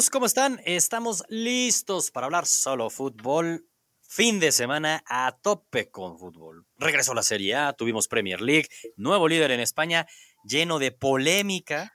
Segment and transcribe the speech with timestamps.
[0.00, 0.10] amigos?
[0.10, 0.60] ¿Cómo están?
[0.64, 3.66] Estamos listos para hablar solo fútbol.
[4.00, 6.64] Fin de semana a tope con fútbol.
[6.78, 10.06] Regresó la Serie A, tuvimos Premier League, nuevo líder en España,
[10.42, 11.92] lleno de polémica.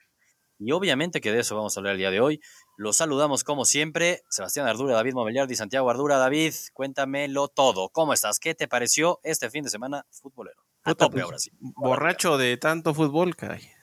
[0.58, 2.40] Y obviamente que de eso vamos a hablar el día de hoy.
[2.76, 4.22] Los saludamos como siempre.
[4.30, 6.18] Sebastián Ardura, David Mobiliardi, Santiago Ardura.
[6.18, 7.88] David, cuéntamelo todo.
[7.88, 8.38] ¿Cómo estás?
[8.38, 10.62] ¿Qué te pareció este fin de semana futbolero?
[10.84, 11.50] A tope ahora sí.
[11.58, 13.75] Borracho de tanto fútbol, caray.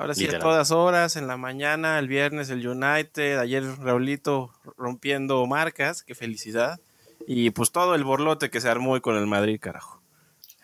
[0.00, 5.44] Ahora sí, a todas horas, en la mañana, el viernes el United, ayer Raulito rompiendo
[5.46, 6.80] marcas, qué felicidad.
[7.26, 10.00] Y pues todo el borlote que se armó hoy con el Madrid, carajo.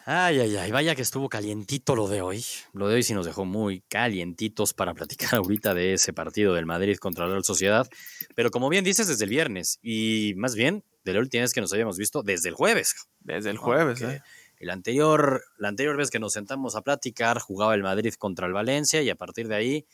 [0.07, 2.43] Ay, ay, ay, vaya que estuvo calientito lo de hoy.
[2.73, 6.65] Lo de hoy sí nos dejó muy calientitos para platicar ahorita de ese partido del
[6.65, 7.87] Madrid contra la Real Sociedad.
[8.35, 9.79] Pero como bien dices, desde el viernes.
[9.83, 12.95] Y más bien, de la última vez que nos habíamos visto, desde el jueves.
[13.21, 14.23] Desde el jueves, ¿eh?
[14.59, 18.53] El anterior, la anterior vez que nos sentamos a platicar, jugaba el Madrid contra el
[18.53, 19.87] Valencia y a partir de ahí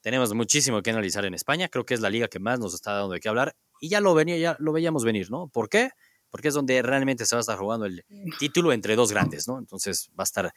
[0.00, 1.68] tenemos muchísimo que analizar en España.
[1.68, 4.00] Creo que es la liga que más nos está dando de qué hablar y ya
[4.00, 5.48] lo venía, ya lo veíamos venir, ¿no?
[5.48, 5.90] ¿Por qué?
[6.30, 8.04] Porque es donde realmente se va a estar jugando el
[8.38, 9.58] título entre dos grandes, ¿no?
[9.58, 10.52] Entonces va a estar, va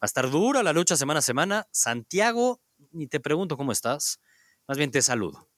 [0.00, 1.66] a estar dura la lucha semana a semana.
[1.70, 2.60] Santiago,
[2.92, 4.20] ni te pregunto cómo estás,
[4.66, 5.48] más bien te saludo.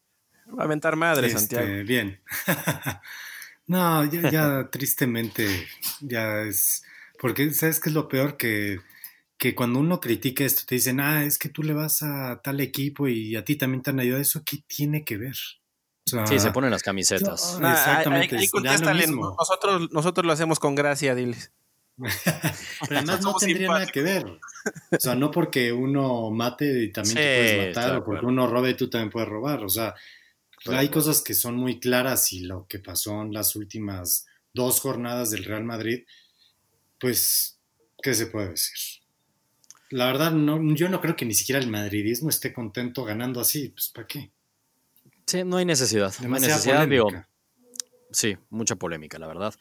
[0.59, 1.85] Va a aventar madre, este, Santiago.
[1.85, 2.20] Bien.
[3.67, 5.69] no, ya, ya tristemente,
[6.01, 6.83] ya es
[7.21, 8.39] porque, ¿sabes qué es lo peor?
[8.39, 8.81] Que,
[9.37, 12.61] que cuando uno critica esto, te dicen, ah, es que tú le vas a tal
[12.61, 14.23] equipo y a ti también te han ayudado.
[14.23, 15.37] ¿Eso qué tiene que ver?
[16.25, 17.59] sí, se ponen las camisetas.
[17.61, 18.37] exactamente.
[19.39, 21.53] nosotros, nosotros lo hacemos con gracia, diles.
[22.89, 24.25] Pero además no tendría nada que ver.
[24.91, 28.71] O sea, no porque uno mate y también te puedes matar, o porque uno robe
[28.71, 29.63] y tú también puedes robar.
[29.63, 29.95] O sea,
[30.67, 35.31] hay cosas que son muy claras y lo que pasó en las últimas dos jornadas
[35.31, 36.05] del Real Madrid
[37.01, 37.59] pues,
[38.03, 39.01] ¿qué se puede decir?
[39.91, 43.70] La verdad, no, yo no creo que ni siquiera el madridismo esté contento ganando así,
[43.70, 44.30] pues ¿para qué?
[45.27, 46.14] Sí, no hay necesidad.
[46.20, 46.89] no hay necesidad,
[48.13, 49.55] sí, mucha polémica, la verdad.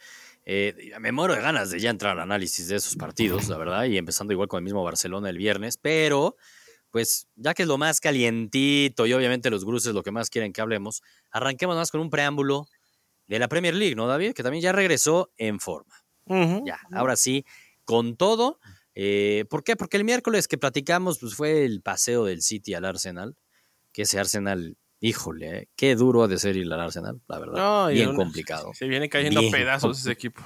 [0.45, 3.85] Eh, me muero de ganas de ya entrar al análisis de esos partidos, la verdad,
[3.85, 6.35] y empezando igual con el mismo Barcelona el viernes, pero
[6.91, 10.53] pues ya que es lo más calientito y obviamente los gruces lo que más quieren
[10.53, 12.65] que hablemos, arranquemos más con un preámbulo
[13.27, 14.33] de la Premier League, ¿no, David?
[14.33, 15.93] Que también ya regresó en forma.
[16.65, 17.45] Ya, ahora sí,
[17.85, 18.59] con todo.
[18.95, 19.75] Eh, ¿Por qué?
[19.75, 23.35] Porque el miércoles que platicamos pues, fue el paseo del City al Arsenal.
[23.91, 27.89] Que ese Arsenal, híjole, eh, qué duro ha de ser ir al Arsenal, la verdad.
[27.89, 28.71] bien complicado.
[28.73, 30.43] Se viene cayendo pedazos ese equipo.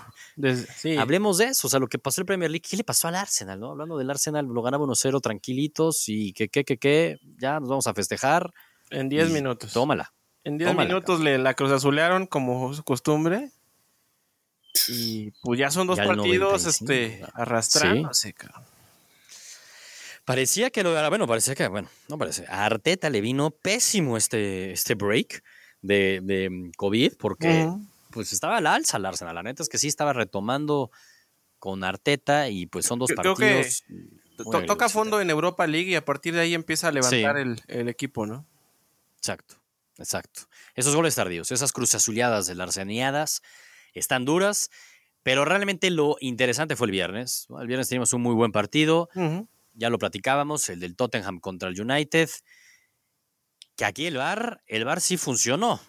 [0.98, 2.66] Hablemos de eso, o sea, lo que pasó en el Premier League.
[2.70, 3.60] ¿Qué le pasó al Arsenal?
[3.60, 3.72] No?
[3.72, 7.88] Hablando del Arsenal, lo ganaba 1-0 tranquilitos y que, que, que, que, ya nos vamos
[7.88, 8.54] a festejar.
[8.90, 9.74] En 10 minutos.
[9.74, 10.14] Tómala.
[10.44, 13.52] En 10 minutos le, la cruzazulearon como su costumbre
[14.88, 18.36] y pues ya son dos partidos este, arrastrándose,
[20.26, 22.46] Parecía que lo bueno, parecía que, bueno, no parece.
[22.48, 25.44] A Arteta le vino pésimo este, este break
[25.82, 27.70] de, de mm, COVID porque
[28.10, 29.36] pues estaba al alza el Arsenal.
[29.36, 30.92] La neta es que sí estaba retomando
[31.60, 33.84] con Arteta y pues son dos partidos.
[34.66, 37.90] toca fondo en Europa League y a partir de ahí empieza a levantar el, el,
[37.90, 38.46] equipo, ¿no?
[39.18, 39.56] Exacto,
[39.98, 40.44] exacto.
[40.76, 42.78] Esos goles tardíos, esas cruzazuleadas de las
[44.00, 44.70] están duras,
[45.24, 47.48] pero realmente lo interesante fue el viernes.
[47.60, 49.10] El viernes teníamos un muy buen partido,
[49.74, 52.30] ya lo platicábamos, el del Tottenham contra el United,
[53.76, 55.80] que aquí el VAR, el VAR sí funcionó.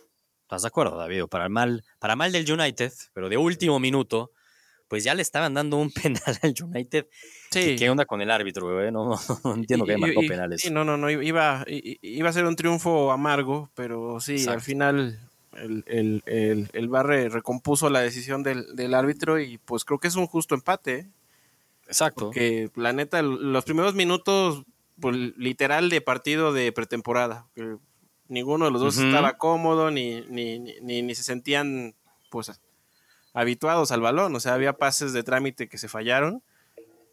[0.42, 1.24] ¿Estás de acuerdo, David?
[1.24, 4.30] Para el mal, para mal del United, pero de último minuto,
[4.88, 7.06] pues ya le estaban dando un penal al United.
[7.50, 7.76] Sí.
[7.76, 8.92] ¿Qué, onda con el árbitro, güey?
[8.92, 9.18] No,
[9.56, 10.60] entiendo que marcó penales.
[10.60, 15.18] Sí, no, no, no, iba, iba a ser un triunfo amargo, pero sí, al final
[15.56, 20.26] el, el, el, Barre recompuso la decisión del, árbitro y pues creo que es un
[20.26, 20.94] justo empate.
[20.94, 21.10] ¿eh?
[21.86, 22.26] Exacto.
[22.26, 24.64] Porque la neta, los primeros minutos,
[25.00, 27.46] pues, literal de partido de pretemporada.
[28.28, 31.94] ninguno de los dos estaba cómodo ni, ni, ni, ni, se sentían
[32.30, 32.52] pues
[33.32, 34.34] habituados al balón.
[34.34, 36.42] O sea, había pases de trámite que se fallaron.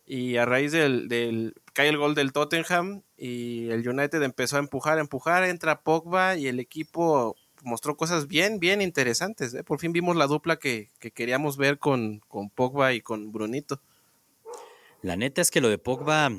[0.06, 4.60] Y a raíz del, del cae el gol del Tottenham y el United empezó a
[4.60, 9.54] empujar, a empujar, entra Pogba y el equipo mostró cosas bien, bien interesantes.
[9.54, 9.64] ¿eh?
[9.64, 13.82] Por fin vimos la dupla que, queríamos ver con, con Pogba y con Brunito.
[15.02, 16.30] La neta es que lo de Pogba,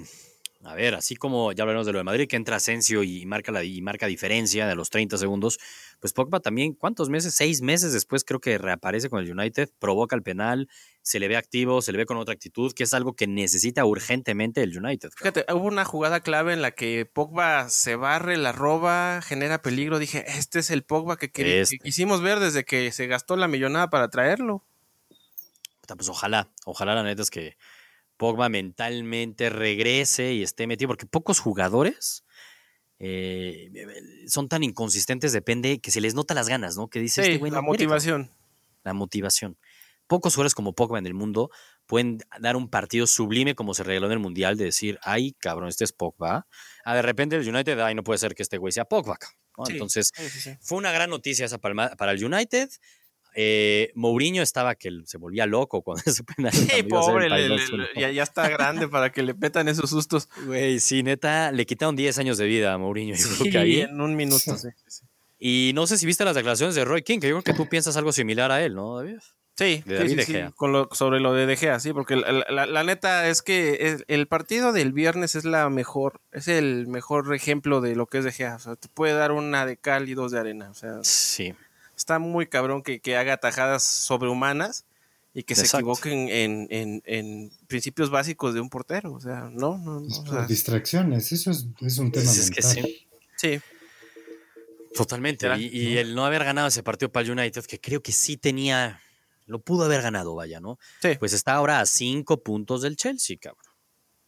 [0.65, 3.51] a ver, así como ya hablamos de lo de Madrid, que entra Asensio y marca,
[3.51, 5.59] la, y marca diferencia de los 30 segundos,
[5.99, 7.35] pues Pogba también, ¿cuántos meses?
[7.35, 10.69] Seis meses después creo que reaparece con el United, provoca el penal,
[11.03, 13.85] se le ve activo, se le ve con otra actitud, que es algo que necesita
[13.85, 15.11] urgentemente el United.
[15.17, 19.99] Fíjate, hubo una jugada clave en la que Pogba se barre, la roba, genera peligro.
[19.99, 21.79] Dije, este es el Pogba que, este.
[21.79, 24.65] quisimos ver desde que se gastó la millonada para traerlo.
[25.89, 27.57] Pues ojalá, ojalá la neta es que
[28.23, 32.25] Pogba mentalmente regrese y esté metido, porque pocos jugadores
[33.01, 33.69] eh,
[34.29, 36.87] son tan inconsistentes, depende que se les nota las ganas, ¿no?
[36.87, 38.31] Que dice este La motivación.
[38.85, 39.59] la motivación.
[40.07, 41.51] Pocos jugadores como Pogba en el mundo
[41.87, 45.69] pueden dar un partido sublime como se regaló en el Mundial de decir, ay, cabrón,
[45.69, 46.47] este es Pogba.
[46.85, 49.19] Ah, de repente el United, ay, no puede ser que este güey sea Pogba.
[49.69, 50.13] Entonces,
[50.61, 52.71] fue una gran noticia esa para, para el United.
[53.35, 56.53] Eh, Mourinho estaba que se volvía loco cuando ese penal.
[56.53, 57.29] Sí, pobre,
[57.97, 60.29] ya, está grande para que le petan esos sustos.
[60.47, 63.17] Güey, sí, neta, le quitaron 10 años de vida a Mourinho.
[63.17, 64.69] Sí, en un minuto, sí,
[65.39, 67.69] Y no sé si viste las declaraciones de Roy King, que yo creo que tú
[67.69, 69.19] piensas algo similar a él, ¿no, David?
[69.55, 69.85] Sí,
[70.57, 74.93] Con sobre lo de De Gea, sí, porque la, neta es que el partido del
[74.93, 78.57] viernes es la mejor, es el mejor ejemplo de lo que es De Gea.
[78.57, 80.71] O sea, te puede dar una de cal y dos de arena.
[80.71, 81.55] O sea, sí
[82.03, 84.85] está muy cabrón que, haga tajadas sobrehumanas
[85.35, 89.13] y que se equivoquen en, principios básicos de un portero.
[89.13, 90.47] O sea, no, no, no.
[90.47, 92.89] distracciones, eso es, un tema es mental.
[93.37, 93.61] sí.
[94.95, 95.49] Totalmente.
[95.59, 99.01] Y, el no haber ganado ese partido para el United, que creo que sí tenía,
[99.47, 100.79] lo pudo haber ganado, vaya, ¿no?
[101.01, 101.17] Sí.
[101.19, 103.73] Pues está ahora a cinco puntos del Chelsea, cabrón.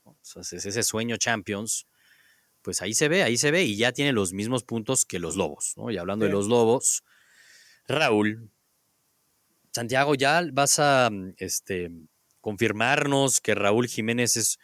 [0.05, 1.87] O sea, es ese sueño Champions.
[2.63, 5.37] Pues ahí se ve, ahí se ve, y ya tiene los mismos puntos que los
[5.37, 5.91] Lobos, ¿no?
[5.91, 7.05] Y hablando de los Lobos,
[7.89, 8.51] Raúl,
[9.73, 11.91] Santiago, ya vas a este,
[12.41, 14.59] confirmarnos que Raúl Jiménez es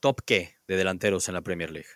[0.00, 1.88] top qué de delanteros en la Premier League.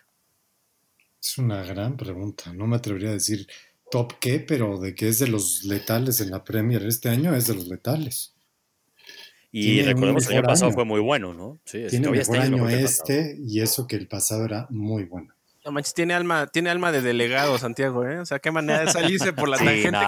[1.23, 2.53] Es una gran pregunta.
[2.53, 3.47] No me atrevería a decir
[3.89, 7.47] top qué, pero de que es de los letales en la Premier este año es
[7.47, 8.33] de los letales.
[9.51, 11.59] Y recordemos que el año pasado fue muy bueno, ¿no?
[11.65, 15.33] Sí, Tiene mejor este año este y eso que el pasado era muy bueno.
[15.67, 18.21] No manches, tiene alma, tiene alma de delegado, Santiago, ¿eh?
[18.21, 19.99] O sea, qué manera de salirse por la tangente.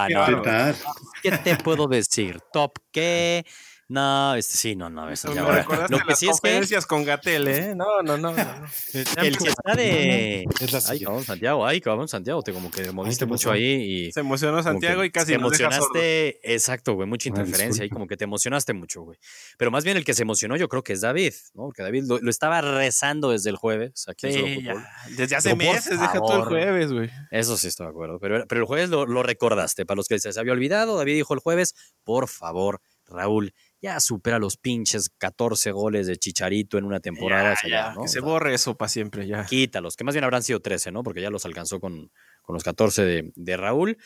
[1.22, 2.40] ¿Qué te puedo decir?
[2.50, 3.44] ¿Top qué?
[3.90, 5.10] No, este sí, no, no.
[5.10, 5.42] Eso ya,
[5.88, 6.88] lo que sí conferencias es que...
[6.88, 7.74] con Gatel, ¿eh?
[7.74, 8.30] No, no, no.
[9.20, 10.44] el que está de.
[10.88, 14.12] ay, cabrón, Santiago, ay, cabrón, Santiago, te como que moviste mucho ahí y.
[14.12, 15.32] Se emocionó Santiago y casi.
[15.32, 19.18] Te emocionaste, exacto, güey, mucha interferencia ahí, como que te emocionaste mucho, güey.
[19.58, 21.64] Pero más bien el que se emocionó, yo creo que es David, ¿no?
[21.64, 24.68] Porque David lo, estaba rezando desde el jueves aquí sí,
[25.16, 27.10] Desde hace meses, deja todo el jueves, güey.
[27.32, 28.20] Eso sí estoy de acuerdo.
[28.20, 29.84] Pero, pero el jueves lo, lo recordaste.
[29.84, 34.38] Para los que se había olvidado, David dijo el jueves, por favor, Raúl ya supera
[34.38, 37.56] los pinches 14 goles de Chicharito en una temporada.
[38.00, 39.44] Que se borre eso para siempre, ya.
[39.46, 41.02] Quítalos, que más bien habrán sido 13, ¿no?
[41.02, 42.10] Porque ya los alcanzó con,
[42.42, 43.96] con los 14 de, Raúl.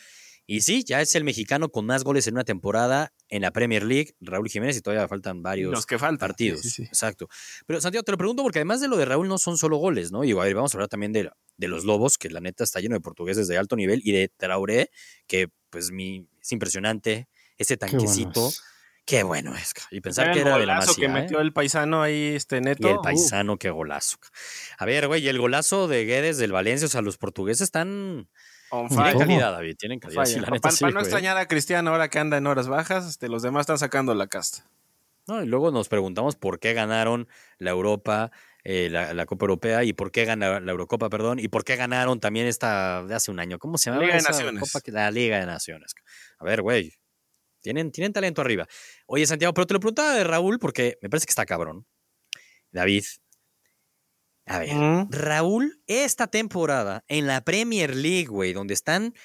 [0.47, 3.83] Y sí, ya es el mexicano con más goles en una temporada en la Premier
[3.83, 6.19] League, Raúl Jiménez, y todavía faltan varios los que faltan.
[6.19, 6.77] partidos.
[6.79, 7.27] Exacto.
[7.65, 10.11] Pero Santiago, te lo pregunto porque además de lo de Raúl no son solo goles,
[10.11, 10.23] ¿no?
[10.23, 12.79] Y a ver, vamos a hablar también de, de los Lobos, que la neta está
[12.79, 14.91] lleno de portugueses de alto nivel, y de Traoré,
[15.25, 18.51] que pues mi, es impresionante, ese tanquecito.
[19.05, 19.73] Qué bueno es.
[19.91, 22.87] Y pensar que era de la Masía, que metió el paisano ahí, este neto.
[22.87, 24.17] Y el paisano, qué golazo.
[24.79, 28.27] A ver, güey, y el golazo de Guedes del Valencia, o sea, los portugueses están...
[28.89, 30.23] tienen calidad, David, tienen calidad.
[30.59, 33.77] para, no extrañar a Cristiano ahora que anda en horas bajas, este, los demás están
[33.77, 34.65] sacando la casta.
[35.27, 37.27] No, y luego nos preguntamos por qué ganaron
[37.59, 38.31] la Europa,
[38.63, 42.19] eh, la, Copa Europea y por qué ganaron la Eurocopa, perdón, y por qué ganaron
[42.19, 43.59] también esta de hace un año.
[43.59, 44.01] ¿Cómo se llama?
[44.01, 44.73] Liga de Naciones.
[44.87, 45.93] la Liga de Naciones.
[46.39, 46.93] A ver, güey,
[47.65, 48.67] tienen, tienen talento arriba.
[49.07, 51.87] Oye, Santiago, pero te lo preguntaba de Raúl porque me parece que está cabrón.
[52.71, 53.03] David.
[54.45, 54.75] A ver,
[55.09, 59.15] Raúl, esta temporada en la Premier League, güey, donde están,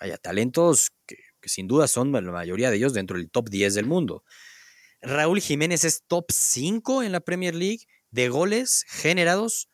[0.00, 3.84] vaya, talentos que, sin duda son la mayoría de ellos dentro del top 10 del
[3.84, 4.24] mundo.
[5.02, 7.80] Raúl Jiménez es top 5 en la Premier League
[8.10, 9.68] de goles generados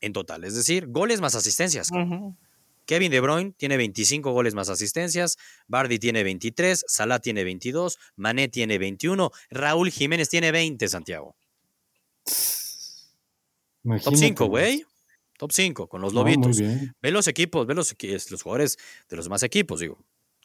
[0.00, 1.90] en total, es decir, goles más asistencias.
[2.86, 8.48] Kevin De Bruyne tiene 25 goles más asistencias, Bardi tiene 23, Salah tiene 22, Mané
[8.48, 11.36] tiene 21, Raúl Jiménez tiene 20, Santiago.
[14.02, 14.84] Top 5, güey.
[15.38, 16.58] Top 5 con los lobitos.
[16.58, 17.94] ve los equipos, ve los,
[18.30, 18.78] los jugadores
[19.08, 19.98] de los demás equipos, digo.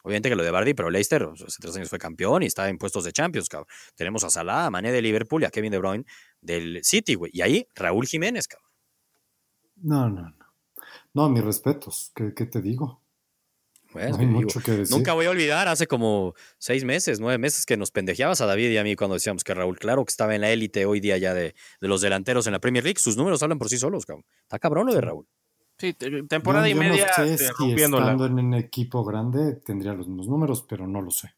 [0.04, 2.76] Obviamente que lo de Bardi, pero Leicester hace tres años fue campeón y está en
[2.76, 3.68] puestos de Champions, cabrón.
[3.94, 6.04] Tenemos a Salah, a Mané de Liverpool y a Kevin De Bruyne
[6.40, 7.30] del City, güey.
[7.32, 8.68] Y ahí Raúl Jiménez, cabrón.
[9.76, 10.41] No, no, no.
[11.14, 13.02] No, mis respetos, ¿qué, te digo?
[13.92, 14.16] Bueno,
[14.90, 18.70] Nunca voy a olvidar, hace como seis meses, nueve meses que nos pendejeabas a David
[18.70, 21.18] y a mí cuando decíamos que Raúl, claro que estaba en la élite hoy día
[21.18, 24.24] ya de, los delanteros en la Premier League, sus números hablan por sí solos, cabrón.
[24.40, 25.26] Está cabrón lo de Raúl.
[25.76, 30.28] Sí, temporada y media no sé si estando en un equipo grande tendría los mismos
[30.28, 31.34] números, pero no lo sé.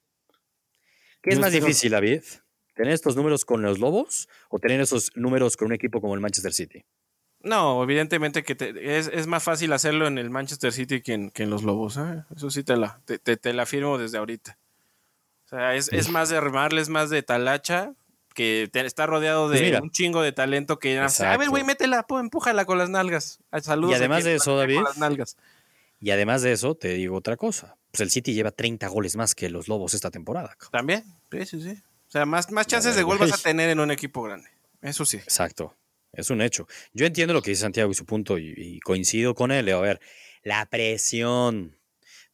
[1.23, 2.23] ¿Qué es más difícil, David?
[2.75, 6.21] ¿Tener estos números con los Lobos o tener esos números con un equipo como el
[6.21, 6.85] Manchester City?
[7.45, 11.99] No, evidentemente que es, más fácil hacerlo en el Manchester City que en, los Lobos.
[11.99, 12.25] ¿eh?
[12.35, 14.59] Eso sí te la, te, te, la afirmo desde ahorita.
[15.45, 17.93] O sea, es, es, más de remarle, es más de talacha.
[18.35, 22.65] que está rodeado pues de un chingo de talento que a ver, güey, métela, empújala
[22.65, 23.41] con las nalgas.
[23.61, 23.93] Saludos.
[23.93, 24.81] Y además de eso, David.
[26.01, 27.77] Y además de eso, te digo otra cosa.
[27.91, 30.57] Pues el City lleva 30 goles más que los Lobos esta temporada.
[30.73, 31.83] También, sí, sí, sí.
[32.09, 34.49] O sea, más, más chances de gol vas a tener en un equipo grande.
[34.83, 35.19] Eso sí.
[35.19, 35.75] Exacto.
[36.17, 36.67] Es un hecho.
[36.93, 39.69] Yo entiendo lo que dice Santiago y su punto y, coincido con él.
[39.71, 40.01] A ver,
[40.43, 41.77] la presión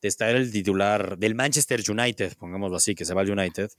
[0.00, 3.70] de estar el titular del Manchester United, pongámoslo así, que se va al United,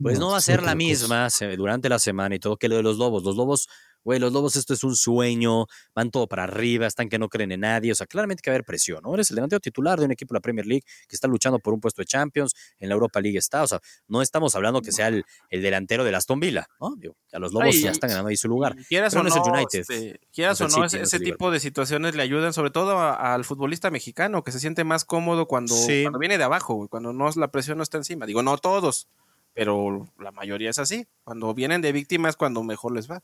[0.00, 2.82] pues no, va a ser la misma durante la semana y todo que lo de
[2.82, 3.24] los Lobos.
[3.24, 3.68] Los Lobos
[4.04, 7.52] güey, los Lobos esto es un sueño, van todo para arriba, están que no creen
[7.52, 9.14] en nadie, o sea, claramente que va a haber presión, ¿no?
[9.14, 11.74] Eres el delantero titular de un equipo de la Premier League que está luchando por
[11.74, 14.92] un puesto de Champions, en la Europa League está, o sea, no estamos hablando que
[14.92, 16.94] sea el, delantero de Aston Villa, ¿no?
[16.96, 18.76] Digo, a los Lobos ya están ganando ahí su lugar.
[18.88, 19.80] Quieras o no, el United.
[19.80, 24.42] Este, quieras o no, ese, tipo de situaciones le ayudan sobre todo al futbolista mexicano,
[24.42, 27.82] que se siente más cómodo cuando, cuando viene de abajo, cuando no, la presión no
[27.82, 28.26] está encima.
[28.26, 29.08] Digo, no todos,
[29.54, 31.06] pero la mayoría es así.
[31.24, 33.22] Cuando vienen de víctimas, cuando mejor les va.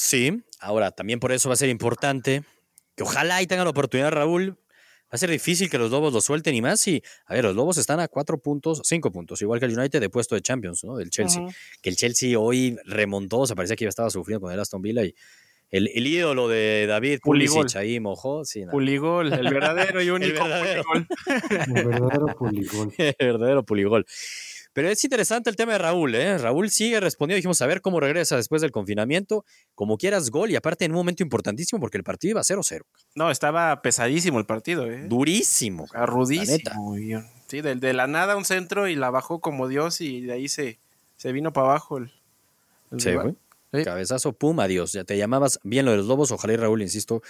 [0.00, 2.42] Sí, ahora también por eso va a ser importante
[2.96, 4.52] que ojalá y tengan la oportunidad, Raúl.
[4.52, 6.88] Va a ser difícil que los Lobos lo suelten y más.
[6.88, 10.00] Y, a ver, los Lobos están a cuatro puntos, cinco puntos, igual que el United
[10.00, 10.96] de puesto de Champions, ¿no?
[10.96, 11.46] Del Chelsea.
[11.82, 15.04] Que el Chelsea hoy remontó, se parecía que ya estaba sufriendo con el Aston Villa
[15.04, 15.14] y
[15.68, 18.46] el, ídolo de David Pulisic ahí mojó.
[18.46, 20.46] Sí, Puligol, el verdadero y único.
[20.46, 20.82] el verdadero.
[20.96, 22.94] el verdadero Puligol.
[22.96, 24.06] el verdadero Puligol.
[24.72, 26.38] Pero es interesante el tema de Raúl, ¿eh?
[26.38, 30.56] Raúl sigue respondiendo, dijimos, a ver cómo regresa después del confinamiento, como quieras gol y
[30.56, 32.82] aparte en un momento importantísimo porque el partido iba 0-0.
[33.14, 35.06] No, estaba pesadísimo el partido, ¿eh?
[35.08, 35.86] Durísimo.
[35.92, 36.96] Arrudísimo.
[37.48, 40.48] Sí, de, de, la nada un centro y la bajó como Dios y de ahí
[40.48, 40.78] se,
[41.16, 42.12] se vino para abajo el,
[42.96, 43.10] sí,
[43.84, 44.92] Cabezazo, pum, adiós.
[44.92, 46.32] Ya te llamabas bien lo de los Lobos.
[46.32, 47.22] Ojalá y Raúl, insisto,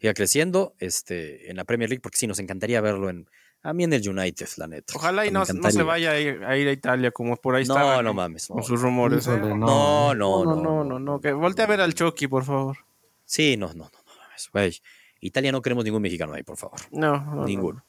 [0.00, 3.28] siga creciendo este, en la Premier League, porque sí, nos encantaría verlo en,
[3.66, 4.92] a mí en el United, la neta.
[4.94, 7.96] Ojalá y no, se vaya a ir, a Italia como por ahí está.
[7.96, 8.46] No, no mames.
[8.46, 9.26] Con sus rumores.
[9.26, 9.38] ¿eh?
[9.38, 12.76] no, no, no, no, no, no, Que volte a ver al Chucky, por favor.
[13.24, 14.48] Sí, no, no, no, no mames.
[14.52, 14.80] Güey.
[15.20, 16.78] Italia no queremos ningún mexicano ahí, por favor.
[16.92, 17.84] No, ninguno.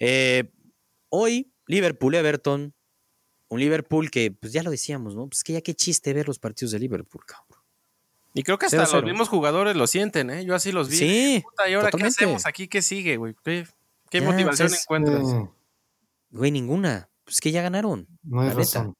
[0.00, 0.50] Eh,
[1.08, 2.74] hoy, Liverpool-Everton.
[3.48, 5.28] Un Liverpool que, pues ya lo decíamos, ¿no?
[5.28, 7.62] Pues que ya qué chiste ver los partidos de Liverpool, cabrón.
[8.34, 10.44] Y creo que hasta los mismos jugadores lo sienten, ¿eh?
[10.44, 10.96] Yo así los vi.
[10.96, 11.44] Sí.
[11.68, 12.66] ¿y ahora qué hacemos aquí?
[12.66, 13.36] ¿Qué sigue, güey?
[13.44, 13.66] ¿Qué
[14.22, 15.32] motivación pues, encuentras?
[15.32, 15.48] Eh,
[16.30, 17.10] güey, ninguna.
[17.24, 18.06] Pues que ya ganaron.
[18.22, 18.94] No hay razón.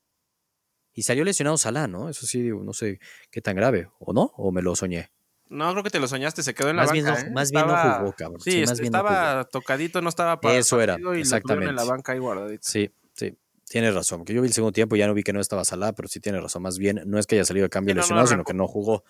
[0.92, 2.08] Y salió lesionado Salah, ¿no?
[2.08, 2.98] Eso sí, no sé
[3.30, 3.88] qué tan grave.
[3.98, 4.32] ¿O no?
[4.36, 5.10] ¿O me lo soñé?
[5.48, 7.20] No, creo que te lo soñaste, se quedó en la banca.
[7.20, 7.30] ¿eh?
[7.30, 8.40] Más bien no jugó, cabrón.
[8.40, 11.70] Sí, estaba tocadito, no estaba para Eso era, exactamente.
[11.70, 12.62] en la banca ahí guardadito.
[12.66, 13.36] Sí, sí,
[13.68, 14.24] tienes razón.
[14.24, 16.08] Que yo vi el segundo tiempo y ya no vi que no estaba Salah, pero
[16.08, 16.62] sí tienes razón.
[16.62, 19.04] Más bien, no es que haya salido de cambio lesionado, sino que no jugó.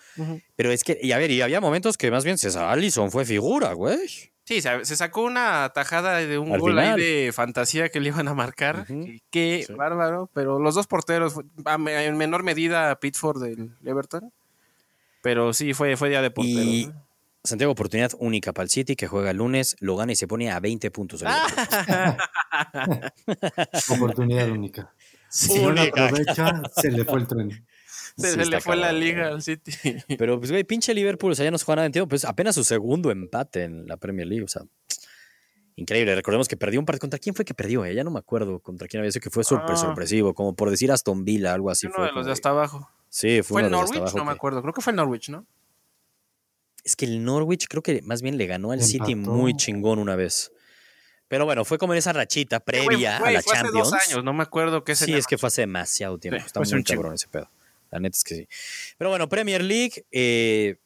[0.55, 3.25] Pero es que, y a ver, y había momentos que más bien César Allison fue
[3.25, 3.97] figura, güey.
[4.47, 8.33] Sí, se sacó una tajada de un gol ahí de fantasía que le iban a
[8.33, 8.87] marcar.
[9.29, 10.29] Qué bárbaro.
[10.33, 11.35] Pero los dos porteros,
[11.65, 14.31] en menor medida Pitford del Everton.
[15.21, 16.61] Pero sí, fue, fue día de portero.
[16.61, 16.89] Y
[17.43, 20.49] Santiago, oportunidad única para el City que juega el lunes, lo gana y se pone
[20.49, 21.23] a 20 puntos.
[23.89, 24.93] oportunidad única.
[25.27, 27.67] Si no la aprovecha, se le fue el tren.
[28.35, 29.71] Se, le fue la liga al City.
[30.17, 32.55] Pero, pues, güey, pinche Liverpool, o sea, ya no se juega nada, entiendo, pues apenas
[32.55, 34.63] su segundo empate en la Premier League, o sea,
[35.75, 36.15] increíble.
[36.15, 37.01] Recordemos que perdió un partido.
[37.01, 37.85] ¿Contra quién fue que perdió?
[37.85, 37.93] Eh?
[37.93, 39.77] Ya no me acuerdo contra quién había sido que fue súper ah.
[39.77, 41.87] sorpresivo, como por decir Aston Villa, algo así.
[41.87, 42.89] Uno de los de hasta abajo.
[43.09, 44.61] Sí, fue, ¿Fue el Norwich, no me acuerdo.
[44.61, 45.45] Creo que fue el Norwich, ¿no?
[46.83, 50.15] Es que el Norwich creo que más bien le ganó al City muy chingón una
[50.15, 50.51] vez.
[51.27, 53.87] Pero bueno, fue como en esa rachita previa a la fue Champions.
[53.87, 56.43] Hace dos años, no me acuerdo qué Sí, es que fue hace demasiado tiempo.
[56.43, 57.49] Está muy cabrón ese pedo.
[57.91, 58.47] La neta es que sí.
[58.97, 60.77] Pero bueno, Premier League eh,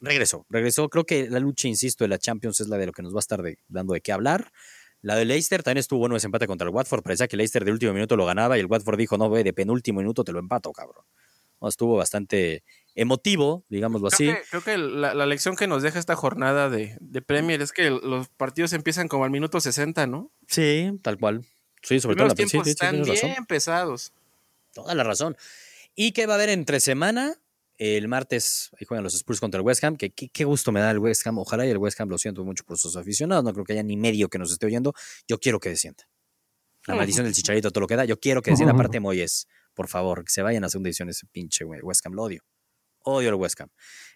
[0.00, 0.46] regresó.
[0.48, 0.88] Regresó.
[0.88, 3.18] Creo que la lucha, insisto, de la Champions es la de lo que nos va
[3.18, 4.52] a estar dando de qué hablar.
[5.00, 7.02] La de Leicester también estuvo bueno ese empate contra el Watford.
[7.02, 9.52] Parecía que Leicester de último minuto lo ganaba y el Watford dijo, no, ve, de
[9.52, 11.04] penúltimo minuto te lo empato, cabrón.
[11.62, 12.64] estuvo bastante
[12.96, 14.28] emotivo, digámoslo así.
[14.50, 18.72] creo que la, lección que nos deja esta jornada de, Premier es que los partidos
[18.72, 20.32] empiezan como al minuto 60, ¿no?
[20.48, 21.44] Sí, tal cual.
[21.82, 24.12] Sí, sobre todo los tiempos están bien pesados.
[24.74, 25.36] Toda la razón.
[26.00, 27.34] ¿Y qué va a haber entre semana?
[27.76, 30.92] El martes ahí juegan los Spurs contra el West Ham, que qué gusto me da
[30.92, 31.38] el West Ham.
[31.38, 33.42] Ojalá y el West Ham lo siento mucho por sus aficionados.
[33.42, 34.94] No creo que haya ni medio que nos esté oyendo.
[35.26, 36.04] Yo quiero que descienda.
[36.86, 38.04] La maldición del chicharito, todo lo que da.
[38.04, 38.74] Yo quiero que descienda.
[38.74, 42.12] Aparte, Moyes, por favor, que se vayan a segunda edición ese pinche West Ham.
[42.12, 42.42] Lo odio.
[43.00, 43.70] Odio el West Ham.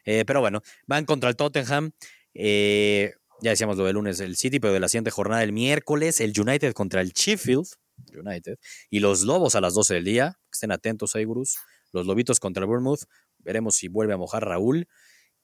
[0.05, 1.91] Eh, pero bueno, van contra el Tottenham.
[2.33, 6.21] Eh, ya decíamos lo del lunes el City, pero de la siguiente jornada, el miércoles,
[6.21, 7.67] el United contra el Sheffield
[8.15, 8.59] United.
[8.91, 10.39] Y los Lobos a las 12 del día.
[10.51, 11.57] Estén atentos ahí, Gurús
[11.93, 13.05] los Lobitos contra el Bournemouth.
[13.39, 14.89] Veremos si vuelve a mojar Raúl.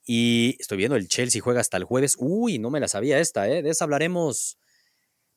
[0.05, 2.15] Y estoy viendo, el Chelsea juega hasta el jueves.
[2.17, 3.61] Uy, no me la sabía esta, ¿eh?
[3.61, 4.57] De esa hablaremos.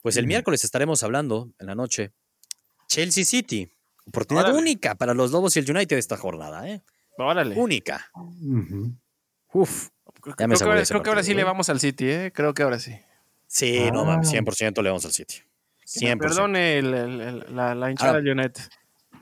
[0.01, 2.13] Pues el miércoles estaremos hablando en la noche.
[2.89, 3.71] Chelsea City.
[4.07, 6.83] Oportunidad única para los Lobos y el United esta jornada, ¿eh?
[7.19, 7.55] Órale.
[7.57, 8.11] Única.
[9.53, 9.89] Uf.
[10.21, 11.45] Creo, que, ahora, sí le ¿eh?
[11.45, 12.33] vamos al City, ¿eh?
[12.35, 12.97] Creo que ahora sí.
[13.47, 15.37] Sí, no mames, 100% le vamos al City.
[15.95, 16.19] 100%.
[16.19, 18.63] Perdone la, la, hinchada United.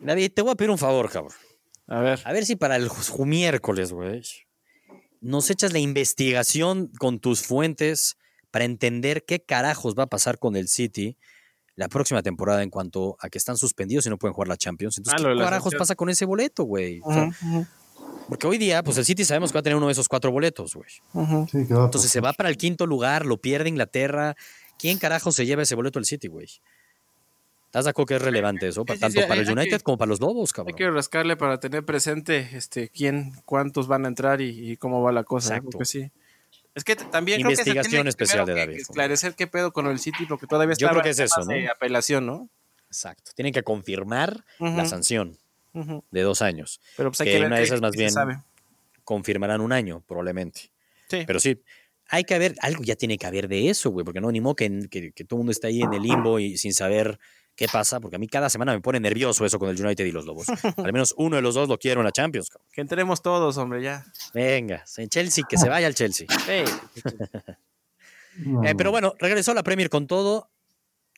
[0.00, 1.37] David, te voy a pedir un favor, cabrón.
[1.87, 2.21] A ver.
[2.25, 2.89] A ver si para el
[3.25, 4.23] miércoles, güey,
[5.21, 8.17] nos echas la investigación con tus fuentes
[8.50, 11.17] para entender qué carajos va a pasar con el City
[11.77, 14.99] la próxima temporada en cuanto a que están suspendidos y no pueden jugar la Champions.
[14.99, 17.00] Entonces, ah, ¿qué carajos pasa con ese boleto, güey?
[18.29, 20.31] porque hoy día, pues el City sabemos que va a tener uno de esos cuatro
[20.31, 20.91] boletos, güey.
[21.53, 24.37] Entonces se va para el quinto lugar, lo pierde Inglaterra.
[24.81, 26.49] ¿Quién carajo se lleva ese boleto al City, güey?
[27.67, 28.85] ¿Estás de acuerdo que es relevante eso?
[29.01, 30.75] tanto para el United como para los Lobos, cabrón.
[30.75, 35.13] Hay que rascarle para tener presente este, quién, cuántos van a entrar y, cómo va
[35.13, 35.57] la cosa.
[35.57, 35.85] Exacto.
[35.85, 36.11] sí.
[36.75, 38.77] Es que también Investigación especial de David.
[38.77, 41.53] esclarecer qué pedo con el City porque todavía está Yo creo que es eso, ¿no?
[41.53, 42.49] de apelación, ¿no?
[42.87, 43.33] Exacto.
[43.35, 45.37] Tienen que confirmar la sanción
[45.73, 46.81] de dos años.
[46.97, 48.13] Pero pues hay que, ver una de esas más bien
[49.05, 50.71] confirmarán un año, probablemente.
[51.09, 51.25] Sí.
[51.27, 51.61] Pero sí,
[52.11, 54.57] hay que ver, algo ya tiene que haber de eso, güey, porque no, ni modo
[54.57, 57.19] que, que, que todo el mundo está ahí en el limbo y sin saber
[57.61, 58.00] ¿Qué pasa?
[58.00, 60.47] Porque a mí cada semana me pone nervioso eso con el United y los Lobos.
[60.79, 62.49] Al menos uno de los dos lo quiero en la Champions.
[62.73, 64.07] Que entremos todos, hombre, ya.
[64.33, 66.26] Venga, en Chelsea, que se vaya al Chelsea.
[68.64, 70.49] Eh, pero bueno, regresó la Premier con todo.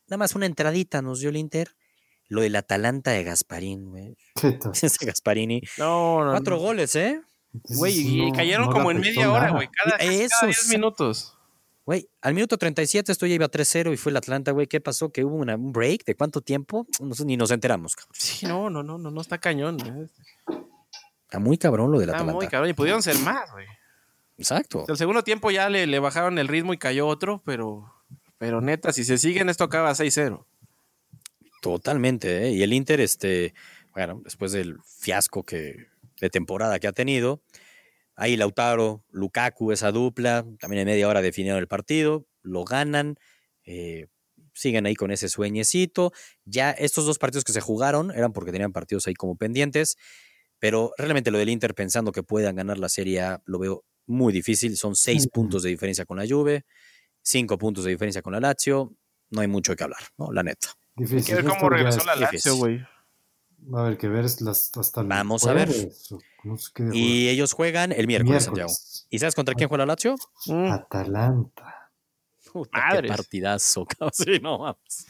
[0.08, 1.76] Nada más una entradita nos dio el Inter.
[2.26, 4.16] Lo del Atalanta de Gasparín, güey.
[4.72, 5.62] Ese Gasparini.
[5.78, 6.30] No, no.
[6.32, 7.20] Cuatro goles, ¿eh?
[7.52, 9.68] Güey, y cayeron como en media hora, güey.
[9.68, 11.36] Cada, cada 10 minutos.
[11.84, 14.68] Güey, al minuto 37 esto ya iba 3-0 y fue el Atlanta, güey.
[14.68, 15.10] ¿Qué pasó?
[15.10, 16.04] ¿Que hubo un break?
[16.04, 16.86] ¿De cuánto tiempo?
[17.00, 18.14] No sé, ni nos enteramos, cabrón.
[18.16, 19.78] Sí, no, no, no, no, no está cañón.
[19.84, 20.08] ¿eh?
[21.24, 22.34] Está muy cabrón lo del está Atlanta.
[22.34, 23.66] muy cabrón y pudieron ser más, güey.
[24.38, 24.84] Exacto.
[24.88, 27.92] El segundo tiempo ya le, le, bajaron el ritmo y cayó otro, pero,
[28.38, 30.44] pero neta, si se siguen, esto acaba 6-0.
[31.60, 32.50] Totalmente, ¿eh?
[32.52, 33.54] Y el Inter, este,
[33.92, 35.88] bueno, después del fiasco que,
[36.22, 37.42] de temporada que ha tenido,
[38.14, 43.16] Ahí Lautaro, Lukaku, esa dupla, también en media hora definieron el partido, lo ganan,
[43.64, 44.06] eh,
[44.54, 46.12] siguen ahí con ese sueñecito.
[46.44, 49.96] Ya estos dos partidos que se jugaron eran porque tenían partidos ahí como pendientes,
[50.58, 54.32] pero realmente lo del Inter pensando que puedan ganar la Serie A lo veo muy
[54.32, 54.76] difícil.
[54.76, 56.66] Son seis puntos de diferencia con la Juve,
[57.22, 58.94] cinco puntos de diferencia con la Lazio.
[59.30, 60.30] No hay mucho que hablar, ¿no?
[60.32, 60.68] La neta.
[60.94, 61.18] Difícil.
[61.18, 62.86] Hay que ver cómo regresó la Lazio, güey.
[63.62, 65.68] Va a haber que ver hasta Vamos a ver.
[66.92, 68.72] y ellos juegan el miércoles, Santiago.
[69.08, 70.16] ¿Y sabes contra quién juega la Lazio?
[70.46, 70.72] Mm.
[70.72, 71.90] Atalanta.
[72.52, 75.06] qué partidazo, sí, no vamos.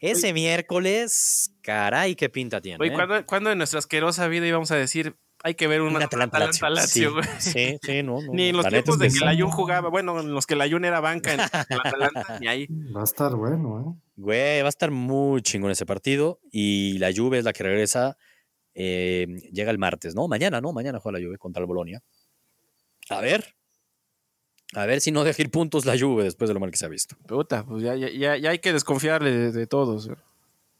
[0.00, 2.78] Ese miércoles, caray, qué pinta tiene.
[2.80, 3.24] Oye, ¿eh?
[3.26, 7.24] ¿cuándo, en nuestra asquerosa vida íbamos a decir hay que ver un Atalanta, Lazio, güey.
[7.38, 10.46] Sí, sí, no, Ni en los tiempos de que la Jun jugaba, bueno, en los
[10.46, 12.66] que la Jun era banca en Atalanta, ni ahí.
[12.94, 14.00] Va a estar bueno, ¿eh?
[14.16, 16.40] Güey, va a estar muy chingón ese partido.
[16.50, 18.16] Y la Juve es la que regresa.
[18.74, 20.26] Eh, llega el martes, ¿no?
[20.26, 20.72] Mañana, ¿no?
[20.72, 22.02] Mañana juega la Juve contra el Bolonia.
[23.10, 23.54] A ver.
[24.74, 26.84] A ver si no deja ir puntos la Juve después de lo mal que se
[26.84, 27.16] ha visto.
[27.26, 30.10] Puta, pues ya, ya, ya hay que desconfiarle de, de todos.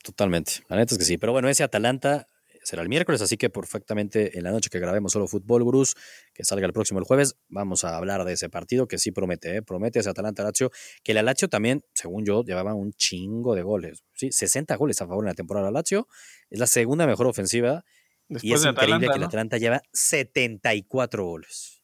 [0.03, 0.64] Totalmente.
[0.68, 1.16] La neta es que sí.
[1.16, 2.27] Pero bueno, ese Atalanta
[2.68, 5.94] será el miércoles, así que perfectamente en la noche que grabemos solo fútbol, Bruce,
[6.35, 9.57] que salga el próximo el jueves, vamos a hablar de ese partido que sí promete,
[9.57, 9.62] ¿eh?
[9.62, 10.70] promete ese Atalanta Lazio,
[11.02, 15.07] que la Lazio también, según yo, llevaba un chingo de goles, sí, 60 goles a
[15.07, 16.09] favor en la temporada Lazio,
[16.50, 17.87] es la segunda mejor ofensiva
[18.28, 21.83] y es increíble que el Atalanta lleva 74 goles.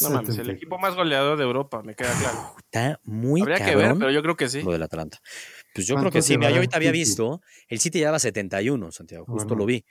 [0.00, 2.54] No mames, el equipo más goleador de Europa, me queda claro.
[2.56, 4.62] Está muy Habría que ver, pero yo creo que sí.
[4.62, 5.20] Lo del Atalanta.
[5.74, 6.38] Pues yo creo que sí.
[6.38, 9.84] Mira, yo ahorita había visto, el City llevaba 71, Santiago, justo lo vi.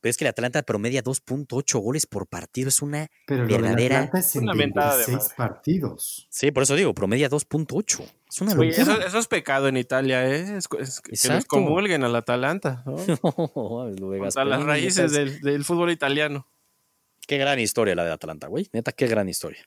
[0.00, 2.68] Pero es que el Atlanta promedia 2.8 goles por partido.
[2.68, 4.10] Es una Pero verdadera.
[4.14, 6.26] es una mentada de partidos.
[6.30, 8.04] Sí, por eso digo, promedia 2.8.
[8.28, 10.56] Es una Oye, eso, eso, es pecado en Italia, ¿eh?
[10.56, 12.84] Es, que nos comulguen al Atalanta.
[12.86, 12.96] ¿no?
[14.36, 16.46] a las raíces del, del, fútbol italiano.
[17.26, 18.68] Qué gran historia la de Atalanta, güey.
[18.72, 19.66] Neta, qué gran historia.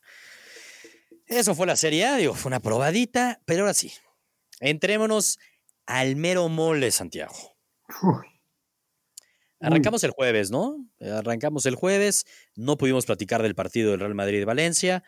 [1.26, 3.92] Eso fue la Serie A, digo, fue una probadita, pero ahora sí.
[4.60, 5.40] Entrémonos
[5.86, 7.36] al mero mole, Santiago.
[8.02, 8.39] Uy.
[9.62, 10.86] Arrancamos el jueves, ¿no?
[11.02, 15.04] Arrancamos el jueves, no pudimos platicar del partido del Real Madrid-Valencia.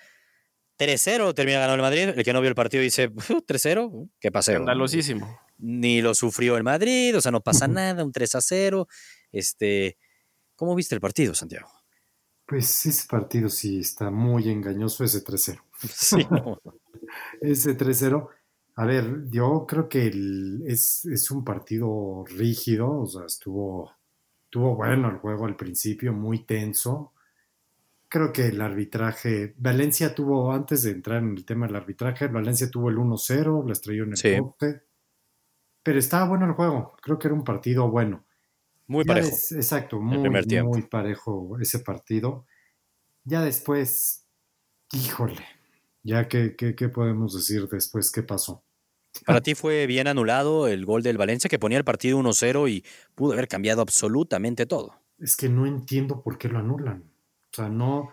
[0.78, 2.10] 3-0 termina ganando el Madrid.
[2.18, 4.56] El que no vio el partido dice, 3-0, qué paseo.
[4.56, 5.40] Escandalosísimo.
[5.60, 8.88] Ni lo sufrió el Madrid, o sea, no pasa nada, un 3-0.
[9.32, 9.98] Este,
[10.56, 11.70] ¿Cómo viste el partido, Santiago?
[12.48, 15.62] Pues ese partido sí está muy engañoso, ese 3-0.
[15.94, 16.18] Sí,
[17.42, 18.28] ese 3-0.
[18.76, 20.12] A ver, yo creo que
[20.68, 23.92] es, es un partido rígido, o sea, estuvo
[24.52, 27.14] Tuvo bueno el juego al principio, muy tenso.
[28.08, 32.70] Creo que el arbitraje, Valencia tuvo, antes de entrar en el tema del arbitraje, Valencia
[32.70, 34.38] tuvo el 1-0, la estrelló en el sí.
[35.82, 38.26] Pero estaba bueno el juego, creo que era un partido bueno.
[38.88, 39.30] Muy parejo.
[39.30, 40.30] exacto, muy,
[40.64, 42.46] muy parejo ese partido.
[43.24, 44.28] Ya después,
[44.92, 45.46] híjole,
[46.04, 48.64] ya qué, qué, podemos decir después, ¿qué pasó?
[49.26, 52.84] Para ti fue bien anulado el gol del Valencia que ponía el partido 1-0 y
[53.16, 54.96] pudo haber cambiado absolutamente todo.
[55.20, 57.04] Es que no entiendo por qué lo anulan.
[57.52, 58.12] O sea, no.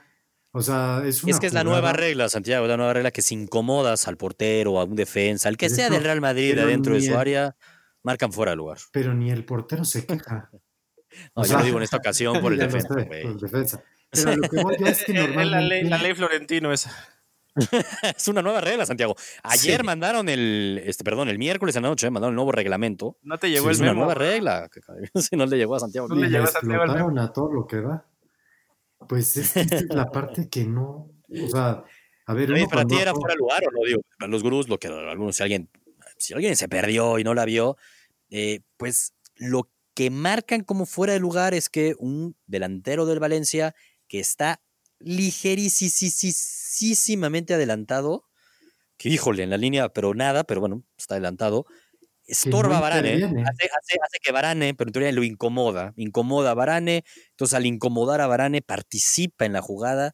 [0.50, 1.32] O sea, es una.
[1.32, 4.80] Es que es la nueva regla, Santiago, la nueva regla que si incomodas al portero,
[4.80, 7.56] a un defensa, al que sea del Real Madrid adentro de su área,
[8.02, 8.78] marcan fuera de lugar.
[8.92, 10.50] Pero ni el portero se queja.
[11.36, 13.84] no, yo lo digo en esta ocasión por el defensa, defensa.
[14.10, 15.88] Pero lo que voy yo es que normalmente.
[15.88, 16.90] la ley Florentino esa.
[18.16, 19.16] es una nueva regla, Santiago.
[19.42, 23.16] Ayer mandaron el, este, perdón, el miércoles en la noche mandaron el nuevo reglamento.
[23.22, 24.68] No te llegó el es una nueva regla.
[25.14, 26.08] Si no le llegó a Santiago.
[26.08, 28.04] No le llegó a Santiago a todo lo que va.
[29.08, 31.84] Pues es, es la parte que no, o sea,
[32.26, 32.50] a ver.
[32.68, 33.86] ¿Para ti era fuera de lugar o no?
[33.86, 35.70] Digo, los gurús, lo que algunos, si alguien,
[36.18, 37.76] si alguien se perdió y no la vio,
[38.28, 43.74] eh, pues lo que marcan como fuera de lugar es que un delantero del Valencia
[44.08, 44.60] que está
[45.00, 48.24] ligerísimamente adelantado,
[48.96, 51.66] que híjole, en la línea, pero nada, pero bueno, está adelantado.
[52.26, 53.68] Estorba a Varane, hace,
[54.20, 58.60] que Varane, pero en teoría lo incomoda, incomoda a Varane, entonces al incomodar a Varane
[58.60, 60.12] participa en la jugada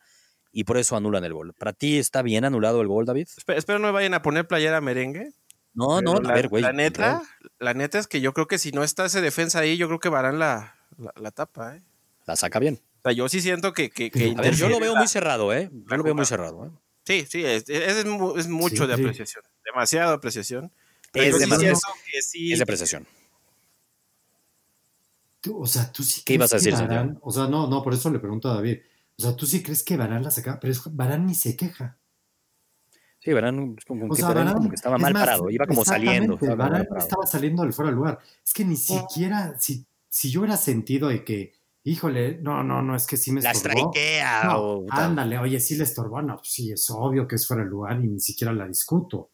[0.53, 1.55] y por eso anulan el gol.
[1.55, 3.27] ¿Para ti está bien anulado el gol, David?
[3.49, 5.33] Espero, no me vayan a poner playera merengue.
[5.73, 6.63] No, no, a ver, güey.
[6.63, 7.21] La neta,
[7.59, 9.99] la neta es que yo creo que si no está ese defensa ahí, yo creo
[9.99, 10.77] que Varane la,
[11.17, 11.83] la tapa, ¿eh?
[12.27, 13.91] La saca bien sea, yo sí siento que.
[13.91, 14.11] que,
[14.57, 15.71] yo lo veo muy cerrado, ¿eh?
[15.73, 16.71] Yo lo veo muy cerrado, ¿eh?
[17.05, 19.45] Sí, sí, es, es, mucho de apreciación.
[19.65, 20.73] Demasiado apreciación.
[21.13, 21.79] Es, demasiado,
[22.13, 23.07] es de apreciación.
[25.53, 28.11] o sea, tú sí ¿Qué ibas a decir, Barán, O sea, no, no, por eso
[28.11, 28.79] le pregunto a David.
[29.19, 31.99] O sea, tú sí crees que Barán la saca, pero es, Barán ni se queja.
[33.21, 36.35] Sí, Barán, como, que, como que estaba mal parado, iba como saliendo.
[36.35, 38.19] Estaba Barán estaba saliendo del fuera del lugar.
[38.45, 41.53] Es que ni siquiera, si, si yo hubiera sentido de que
[41.85, 43.93] híjole, no, no, no, es que sí me estorbó.
[43.95, 44.87] La o...
[44.91, 46.21] Ándale, oye, sí le estorbó.
[46.23, 49.31] No, pues sí, es obvio que es fuera de lugar y ni siquiera la discuto.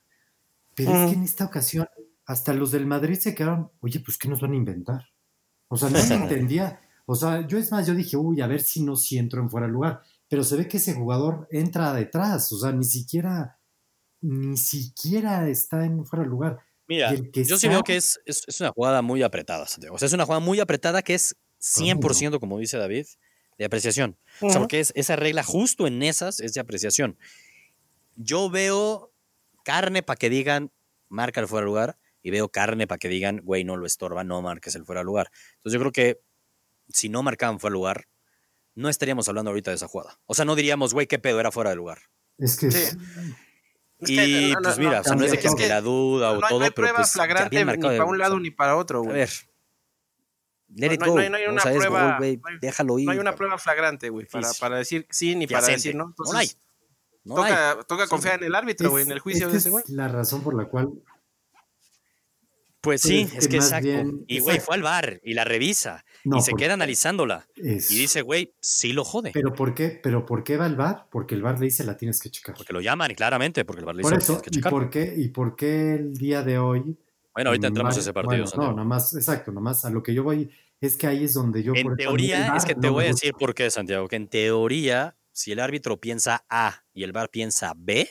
[0.75, 1.87] Pero es que en esta ocasión,
[2.27, 5.09] hasta los del Madrid se quedaron, oye, pues ¿qué nos van a inventar?
[5.69, 6.81] O sea, no se entendía.
[7.07, 9.51] O sea, yo es más, yo dije, uy, a ver si no si entro en
[9.51, 10.03] fuera de lugar.
[10.29, 13.59] Pero se ve que ese jugador entra detrás, o sea, ni siquiera,
[14.21, 16.61] ni siquiera está en fuera de lugar.
[16.87, 19.95] Mira, yo sí veo que es, es, es, una jugada muy apretada, Santiago.
[19.95, 23.07] O sea, es una jugada muy apretada que es 100%, como dice David,
[23.59, 24.19] de apreciación.
[24.41, 27.19] O sea, porque es, esa regla justo en esas es de apreciación.
[28.17, 29.13] Yo veo
[29.65, 30.73] carne para que digan,
[31.09, 34.25] marca el fuera de lugar, y veo carne para que digan, güey, no lo estorba,
[34.25, 35.31] no marques el fuera de lugar.
[35.57, 36.21] Entonces yo creo que
[36.89, 38.09] si no marcaban fuera de lugar,
[38.75, 40.19] no estaríamos hablando ahorita de esa jugada.
[40.27, 41.99] O sea, no diríamos, güey, qué pedo era fuera de lugar.
[42.39, 42.69] Es que...
[44.07, 46.59] Y pues mira, o sea, no es de que es que la duda o todo,
[46.59, 49.13] no hay pero pues, flagrante ni para un lado ni para otro, güey.
[49.13, 49.31] A ver,
[50.77, 52.19] Let no, hay una prueba,
[52.61, 53.07] déjalo ir.
[53.07, 56.15] No hay una prueba flagrante, güey, para, para, decir sí ni para decir no.
[56.17, 56.51] no hay.
[57.25, 59.85] toca, toca confiar en el árbitro, güey, en el juicio de ese güey.
[59.89, 60.91] La razón por la cual.
[62.81, 63.89] Pues sí, es que, exacto.
[64.27, 67.47] y güey, fue al bar y la revisa y se queda analizándola.
[67.57, 69.33] Y dice, güey, sí lo jode.
[69.35, 70.01] ¿Pero por qué?
[70.03, 71.07] ¿Pero por qué va al bar?
[71.11, 72.55] Porque el bar le dice la tienes que checar.
[72.55, 74.73] Porque lo llaman, claramente, porque el bar le dice la tienes que checar.
[74.73, 76.97] ¿y por, qué, ¿Y por qué el día de hoy
[77.41, 78.45] bueno, ahorita entramos a ese partido.
[78.57, 81.63] no, nada más, exacto, nomás a lo que yo voy es que ahí es donde
[81.63, 81.73] yo...
[81.75, 85.53] En teoría, es que te voy a decir por qué, Santiago, que en teoría, si
[85.53, 88.09] el árbitro piensa A y el VAR piensa B,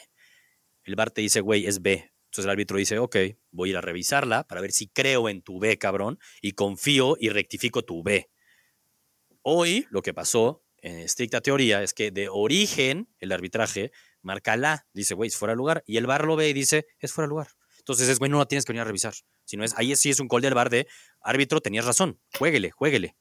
[0.83, 2.11] el VAR te dice, güey, es B.
[2.25, 3.15] Entonces el árbitro dice, ok,
[3.51, 7.15] voy a ir a revisarla para ver si creo en tu B, cabrón, y confío
[7.19, 8.31] y rectifico tu B.
[9.43, 14.87] Hoy lo que pasó, en estricta teoría, es que de origen el arbitraje marca la,
[14.93, 17.27] dice, güey, es fuera de lugar, y el VAR lo ve y dice, es fuera
[17.27, 17.47] de lugar.
[17.89, 19.15] Entonces es, güey, no la tienes que venir a revisar.
[19.45, 20.87] Si no es, ahí sí es un gol del bar de
[21.21, 23.15] árbitro, tenías razón, jueguele, jueguele.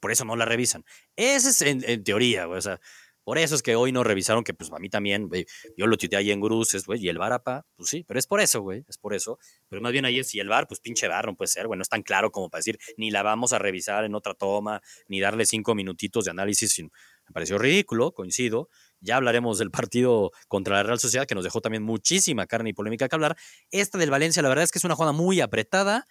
[0.00, 0.84] Por eso no la revisan.
[1.16, 2.58] Ese es en, teoría, güey.
[2.58, 2.78] O sea,
[3.24, 5.44] por eso es que hoy no revisaron, que pues a mí también, güey,
[5.76, 8.40] yo lo tuiteé ahí en Gruces, güey, y el bar, pues sí, pero es por
[8.40, 9.40] eso, güey, es por eso.
[9.68, 11.76] Pero más bien ahí es, si el bar, pues pinche bar, no puede ser, güey,
[11.76, 14.82] no es tan claro como para decir, ni la vamos a revisar en otra toma,
[15.08, 16.78] ni darle cinco minutitos de análisis.
[16.78, 18.68] Me pareció ridículo, coincido,
[19.00, 22.72] ya hablaremos del partido contra la Real Sociedad, que nos dejó también muchísima carne y
[22.72, 23.36] polémica que hablar.
[23.70, 26.06] Esta del Valencia, la verdad es que es una jugada muy apretada,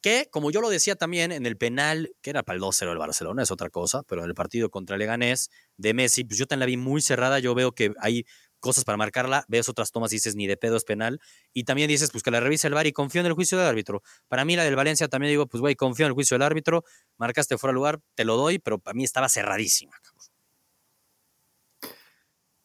[0.00, 2.98] que, como yo lo decía también en el penal, que era para el 2-0 del
[2.98, 6.60] Barcelona, es otra cosa, pero en el partido contra Leganés de Messi, pues yo también
[6.60, 8.24] la vi muy cerrada, yo veo que hay
[8.60, 11.20] cosas para marcarla, ves otras tomas y dices ni de pedo es penal,
[11.52, 13.66] y también dices pues que la revise el VAR y confío en el juicio del
[13.66, 14.02] árbitro.
[14.28, 16.84] Para mí la del Valencia también digo, pues güey, confío en el juicio del árbitro,
[17.16, 19.96] marcaste fuera de lugar, te lo doy, pero para mí estaba cerradísima.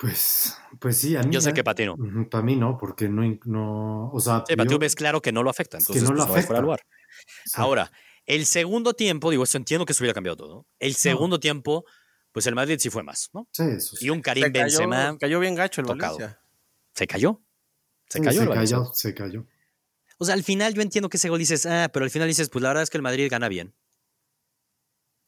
[0.04, 1.34] Pues, pues sí, a mí.
[1.34, 1.96] Yo sé que para ti no.
[2.30, 4.44] Para mí no, porque no, no o sea.
[4.46, 6.60] Sí, para ti ves claro que no lo afecta, entonces que no lo pues, afecta.
[6.60, 6.82] lugar.
[7.54, 7.90] Ahora,
[8.26, 10.68] El segundo tiempo, digo, esto entiendo que se hubiera cambiado todo.
[10.80, 11.86] El segundo tiempo,
[12.34, 13.48] pues el Madrid sí fue más, ¿no?
[13.54, 14.08] Sí, eso sí.
[14.08, 15.18] Y un Karim Benzema.
[15.18, 16.18] Cayó bien gacho el tocado.
[16.18, 16.42] Valencia.
[16.94, 17.42] ¿Se cayó?
[18.10, 18.42] Se cayó.
[18.42, 19.46] Se cayó, se cayó.
[20.18, 22.50] O sea, al final yo entiendo que ese gol dices, ah, pero al final dices,
[22.50, 23.74] pues la verdad es que el Madrid gana bien.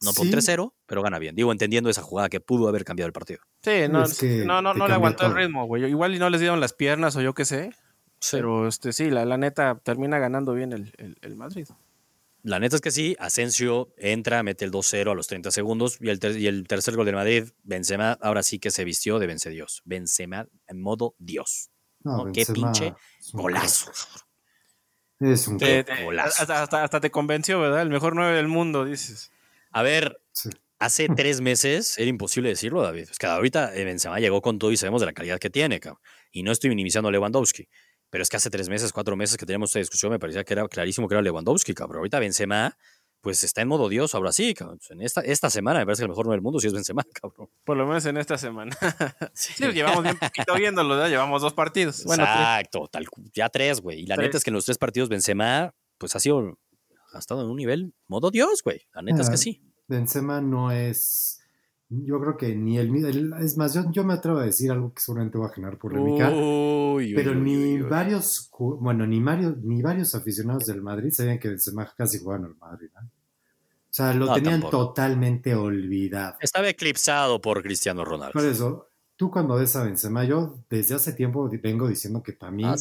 [0.06, 1.36] No por 3-0, pero gana bien.
[1.36, 3.40] Digo, entendiendo esa jugada que pudo haber cambiado el partido.
[3.62, 4.06] Sí, no,
[4.46, 5.84] no, no, no le aguantó el ritmo, güey.
[5.86, 7.72] Igual y no les dieron las piernas o yo qué sé.
[8.32, 11.68] Pero este, sí, la, la neta termina ganando bien el, el, Madrid.
[12.44, 16.10] La neta es que sí, Asensio entra, mete el 2-0 a los 30 segundos y
[16.10, 19.50] el, y el tercer gol del Madrid, Benzema, ahora sí que se vistió de vence
[19.50, 19.82] Dios.
[19.86, 21.72] Benzema en modo Dios.
[22.02, 22.94] No, Qué pinche
[23.34, 23.92] golazo.
[25.20, 25.58] Es un
[26.04, 26.44] golazo.
[26.44, 27.82] Hasta, hasta, te convenció, ¿verdad?
[27.82, 29.32] El mejor 9 del mundo, dices.
[29.76, 30.22] A ver,
[30.80, 33.10] hace tres meses era imposible decirlo, David.
[33.12, 36.02] Es que ahorita Benzema llegó con todo y sabemos de la calidad que tiene, cabrón.
[36.32, 37.68] Y no estoy minimizando a Lewandowski.
[38.10, 40.54] Pero es que hace tres meses, cuatro meses que teníamos esta discusión, me parecía que
[40.54, 41.98] era clarísimo que era Lewandowski, cabrón.
[41.98, 42.78] Ahorita Benzema,
[43.20, 44.80] pues está en modo Dios, ahora sí, cabrón.
[44.92, 47.04] En esta, esta semana me parece que el mejor no del mundo sí es Benzema,
[47.22, 47.50] cabrón.
[47.66, 48.72] Por lo menos en esta semana.
[49.34, 51.06] sí, llevamos bien poquito viéndolo, ¿no?
[51.10, 52.06] Llevamos dos partidos.
[52.06, 54.04] Bueno, Exacto, tal, ya tres, güey.
[54.04, 56.58] Y la neta es que en los tres partidos Benzema, pues ha sido,
[57.16, 58.82] ha estado en un nivel modo Dios, güey.
[58.94, 59.62] La neta es que sí.
[59.88, 61.42] Benzema no es.
[61.90, 63.34] Yo creo que ni el.
[63.40, 66.30] es más, yo, me atrevo a decir algo que seguramente va a generar polémica.
[66.30, 68.50] pero ni varios.
[68.58, 72.56] Bueno, ni varios, ni varios aficionados del Madrid sabían que Benzema casi jugaba en el
[72.56, 72.90] Madrid.
[72.98, 76.36] O sea, lo tenían totalmente olvidado.
[76.42, 78.34] Estaba eclipsado por Cristiano Ronaldo.
[78.34, 82.52] Por eso, tú cuando ves a Benzema, yo desde hace tiempo vengo diciendo que para
[82.52, 82.76] mí ah,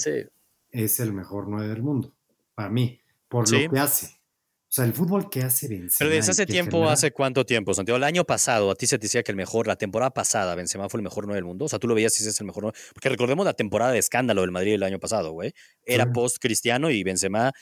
[0.71, 2.13] es el mejor 9 del mundo.
[2.55, 4.24] Para mí, por lo que hace.
[4.75, 5.95] O sea, el fútbol que hace Benzema.
[6.01, 7.97] Pero desde hace tiempo, ¿hace cuánto tiempo, Santiago?
[7.97, 10.89] El año pasado, a ti se te decía que el mejor, la temporada pasada, Benzema
[10.89, 11.67] fue el mejor no del mundo.
[11.67, 12.73] O sea, tú lo veías y es el mejor no.
[12.93, 15.53] Porque recordemos la temporada de escándalo del Madrid el año pasado, güey.
[15.85, 17.53] Era post-cristiano y Benzema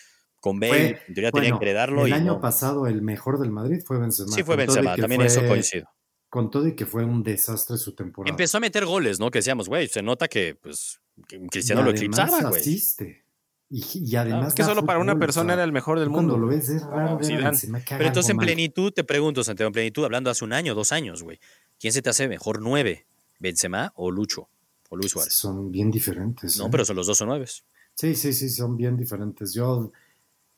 [0.40, 2.06] con Bale, en teoría tenían que heredarlo.
[2.06, 4.32] El año pasado, el mejor del Madrid fue Benzema.
[4.32, 5.86] Sí, fue Benzema, también eso coincido.
[6.30, 8.30] Con todo y que fue un desastre su temporada.
[8.30, 9.30] Empezó a meter goles, ¿no?
[9.30, 10.98] Que decíamos, güey, se nota que, pues,
[11.50, 12.58] Cristiano lo eclipsaba, güey.
[12.58, 13.21] asiste.
[13.74, 14.48] Y, además.
[14.48, 16.34] Es que solo para una persona era el mejor del mundo.
[16.34, 17.18] Cuando lo ves es raro.
[17.18, 21.22] Pero entonces en plenitud, te pregunto, Santiago, en plenitud, hablando hace un año, dos años,
[21.22, 21.40] güey.
[21.80, 23.06] ¿Quién se te hace mejor nueve?
[23.38, 24.50] ¿Benzema o Lucho?
[24.90, 25.32] O Luis Suárez.
[25.32, 26.58] Son bien diferentes.
[26.58, 26.68] No, ¿eh?
[26.70, 27.64] pero son los dos son nueves.
[27.94, 29.54] Sí, sí, sí, son bien diferentes.
[29.54, 29.90] Yo,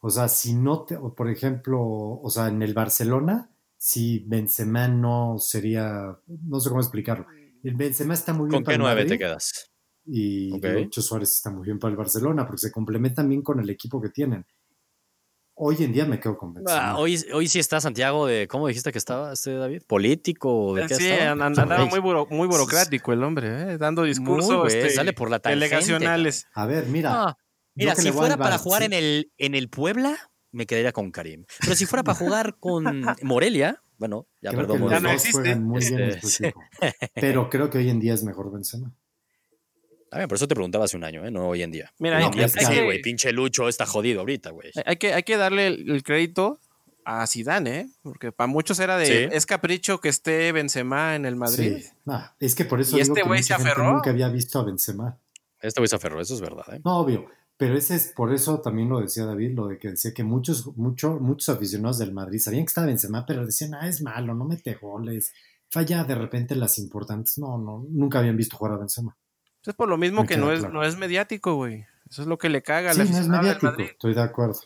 [0.00, 3.48] o sea, si no te, por ejemplo, o sea, en el Barcelona,
[3.79, 7.27] si Benzema no sería, no sé cómo explicarlo.
[7.62, 8.64] El Benzema está muy bien.
[8.64, 9.70] ¿Con qué nueve te quedas?
[10.07, 10.88] Y okay.
[10.90, 14.11] Suárez está muy bien para el Barcelona porque se complementan bien con el equipo que
[14.11, 14.45] tienen.
[15.57, 16.77] Hoy en día me quedo convencido.
[16.77, 19.83] Ah, hoy, hoy sí está Santiago de, ¿cómo dijiste que estaba este David?
[19.87, 20.75] ¿Político?
[20.75, 23.79] ¿De qué sí, andaba muy, muy burocrático el hombre, ¿eh?
[23.79, 26.49] dando discursos este, sale por la delegacionales.
[26.55, 27.11] A ver, mira.
[27.12, 27.38] Ah,
[27.75, 30.19] mira, si fuera para jugar en, el, en el Puebla,
[30.51, 31.45] me quedaría con Karim.
[31.61, 34.88] Pero si fuera para jugar con Morelia, bueno, ya perdón.
[34.90, 35.55] ya no existe.
[35.55, 36.53] Muy bien este
[37.14, 38.93] Pero creo que hoy en día es mejor Benzema
[40.29, 41.31] por eso te preguntaba hace un año, ¿eh?
[41.31, 41.92] no hoy en día.
[41.98, 44.70] Mira, hoy en día, sí, güey, pinche Lucho está jodido ahorita, güey.
[44.87, 46.61] Hay que, hay que darle el, crédito
[47.05, 47.88] a Zidane, ¿eh?
[48.03, 51.79] Porque para muchos era de es capricho que esté Benzema en el Madrid.
[51.79, 52.12] Sí.
[52.40, 53.92] es que por eso digo este güey se aferró.
[53.92, 55.18] Nunca había visto a Benzema.
[55.61, 56.81] Este güey se aferró, eso es verdad, ¿eh?
[56.85, 57.27] No, obvio.
[57.57, 60.77] Pero ese es por eso también lo decía David, lo de que decía que muchos,
[60.77, 64.44] mucho, muchos aficionados del Madrid sabían que estaba Benzema, pero decían, ah, es malo, no
[64.44, 65.33] mete goles,
[65.70, 67.38] falla de repente las importantes.
[67.38, 69.16] No, no, nunca habían visto jugar a Benzema.
[69.66, 71.87] Es por lo mismo que no es, no es mediático, güey.
[72.11, 74.61] Eso es lo que le caga a la sí, no es mediático, estoy de acuerdo.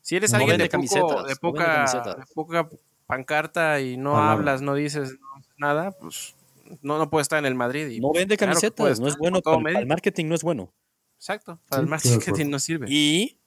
[0.00, 1.86] Si eres alguien de, de, poca,
[2.34, 2.68] poca
[3.06, 5.16] pancarta y no hablas, no dices
[5.58, 6.34] nada, pues
[6.80, 7.88] no, no puede estar en el Madrid.
[7.88, 9.40] Y, no vende camisetas, no es bueno.
[9.40, 10.72] Para, el marketing no es bueno.
[11.16, 12.86] Exacto, para el marketing no sirve.
[12.88, 13.38] Y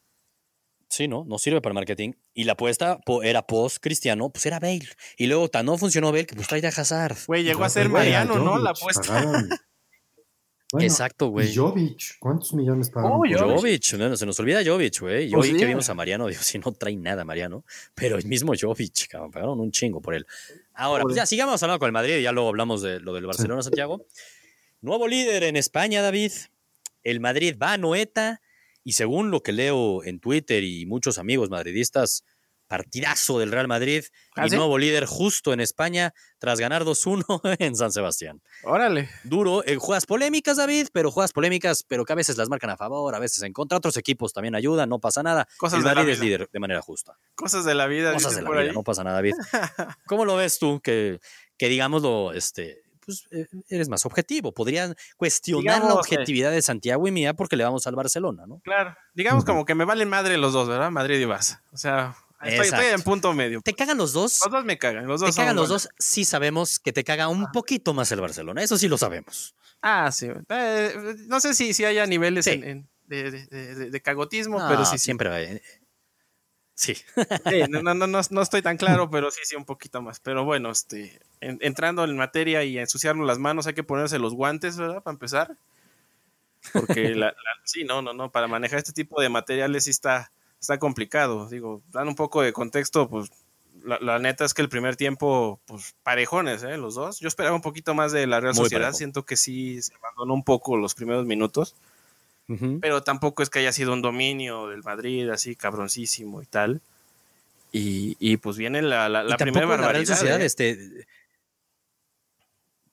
[0.88, 2.14] Sí, no, no sirve para el marketing.
[2.34, 4.88] Y la apuesta era post cristiano, pues era Bale.
[5.18, 7.18] Y luego tan no funcionó Bale que pues trae a Hazard.
[7.28, 8.58] Güey, llegó a ser Mariano, ¿no?
[8.58, 9.04] La apuesta.
[10.80, 11.54] Exacto, güey.
[11.54, 13.22] Jovic, ¿cuántos millones pagó?
[13.22, 13.24] Oh,
[13.58, 15.30] Jovic, se nos olvida Jovic, güey.
[15.30, 18.26] Y hoy pues que vimos a Mariano, digo, si no trae nada Mariano, pero el
[18.26, 20.26] mismo Jovic, cabrón, pagaron un chingo por él.
[20.74, 23.62] Ahora, pues ya sigamos hablando con el Madrid, ya luego hablamos de lo del Barcelona,
[23.62, 24.06] Santiago.
[24.82, 26.32] Nuevo líder en España, David.
[27.04, 28.42] El Madrid va a Noeta
[28.84, 32.24] y según lo que leo en Twitter y muchos amigos madridistas,
[32.68, 37.26] partidazo del Real Madrid ¿Ah, y nuevo líder justo en España tras ganar 2-1
[37.60, 38.42] en San Sebastián.
[38.64, 39.10] Órale.
[39.24, 42.78] Duro, en juegas polémicas, David, pero juegas polémicas, pero que a veces las marcan a
[42.78, 43.78] favor, a veces en contra.
[43.78, 45.48] Otros equipos también ayudan, no pasa nada.
[45.58, 47.18] Cosas el Madrid es líder de manera justa.
[47.36, 48.14] Cosas de la vida.
[48.14, 49.34] Cosas de la vida, no pasa nada, David.
[50.06, 50.82] ¿Cómo lo ves tú?
[50.82, 51.20] Que,
[51.58, 54.54] que digámoslo, este, pues eh, eres más objetivo.
[54.54, 58.60] Podrían cuestionar la objetividad de Santiago y mía porque le vamos al Barcelona, ¿no?
[58.64, 58.96] Claro.
[59.14, 60.92] Digamos como que me valen madre los dos, ¿verdad?
[60.92, 61.62] Madrid y Barça.
[61.72, 63.62] O sea, Estoy, en punto medio.
[63.62, 64.42] ¿Te cagan los dos?
[64.44, 65.08] Los dos me cagan.
[65.08, 65.90] Los dos te cagan los dos.
[65.98, 68.64] Sí sabemos que te caga un poquito más el Barcelona.
[68.64, 69.56] Eso sí lo sabemos.
[69.82, 70.28] Ah, sí.
[70.50, 74.98] Eh, no sé si, si haya niveles de, cagotismo, pero sí.
[74.98, 75.62] Siempre hay.
[76.76, 76.96] Sí.
[77.70, 80.20] no, no, no, no, estoy tan claro, pero sí, sí, un poquito más.
[80.20, 84.78] Pero bueno, este, entrando en materia y ensuciarnos las manos, hay que ponerse los guantes,
[84.78, 85.02] ¿verdad?
[85.02, 85.58] Para empezar.
[86.74, 90.80] Porque la, sí, no, no, no, para manejar este tipo de materiales sí está, está
[90.80, 91.48] complicado.
[91.50, 93.30] Digo, dan un poco de contexto, pues
[93.84, 96.78] la, neta es que el primer tiempo, pues parejones, ¿eh?
[96.78, 97.20] Los dos.
[97.20, 100.44] Yo esperaba un poquito más de la Real Sociedad, siento que sí se abandonó un
[100.44, 101.76] poco los primeros minutos
[102.80, 106.82] pero tampoco es que haya sido un dominio del Madrid así cabroncísimo y tal.
[107.78, 110.06] Y, pues viene la, la, primera barbaridad.
[110.06, 110.46] Sociedad, ¿eh?
[110.46, 111.06] este,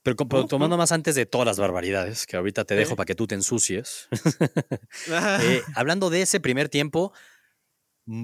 [0.02, 3.28] pero, tomando más antes de todas las barbaridades, que ahorita te dejo para que tú
[3.28, 4.08] te ensucies.
[5.42, 7.12] Eh, hablando de ese primer tiempo,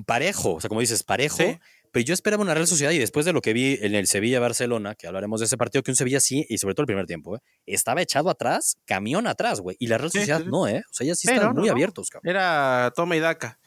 [0.06, 1.58] parejo, o sea, como dices, parejo,
[1.92, 4.94] pero yo esperaba una Real Sociedad y después de lo que vi en el Sevilla-Barcelona,
[4.94, 7.36] que hablaremos de ese partido, que un Sevilla sí, y sobre todo el primer tiempo,
[7.36, 7.40] ¿eh?
[7.66, 9.76] estaba echado atrás, camión atrás, güey.
[9.80, 10.82] Y la Real Sociedad no, ¿eh?
[10.90, 12.30] O sea, ya sí estaban muy abiertos, cabrón.
[12.30, 13.58] Era toma y daca.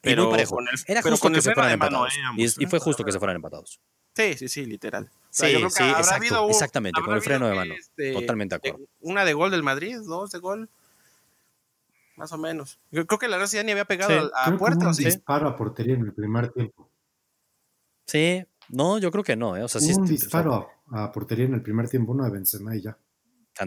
[0.00, 2.12] Pero Con el, Era justo que se fueran empatados.
[2.36, 3.80] y, fue justo que se fueran empatados.
[4.14, 5.10] Sí, sí, sí, literal.
[5.30, 7.74] sí, sí, exacto, exactamente, con el freno de mano.
[8.14, 8.86] Totalmente de acuerdo.
[9.00, 10.70] una de gol del Madrid, dos de gol.
[12.16, 12.80] Más o menos.
[12.90, 14.88] Yo creo que la Real Sociedad ni había pegado a, puerta.
[14.88, 16.90] Un disparo a portería en el primer tiempo.
[18.06, 19.56] Sí, no, yo creo que no.
[19.56, 19.62] ¿eh?
[19.62, 22.82] O sea, sí, un disparo a portería en el primer tiempo, uno de Benzema y
[22.82, 22.98] ya.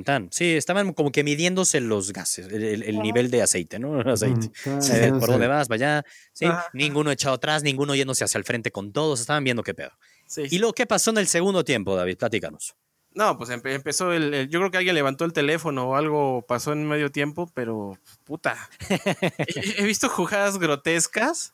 [0.03, 3.99] Tan, Sí, estaban como que midiéndose los gases, el, nivel de aceite, ¿no?
[4.11, 4.51] aceite.
[4.65, 5.67] Eh, ¿Por dónde vas?
[5.67, 6.05] Vaya.
[6.31, 9.19] Sí, ninguno echado atrás, ninguno yéndose hacia el frente con todos.
[9.19, 9.91] Estaban viendo qué pedo.
[10.37, 12.17] ¿Y lo que pasó en el segundo tiempo, David?
[12.17, 12.75] Platícanos.
[13.13, 16.87] No, pues empezó el, Yo creo que alguien levantó el teléfono o algo pasó en
[16.87, 18.69] medio tiempo, pero puta.
[18.89, 21.53] he, he visto jugadas grotescas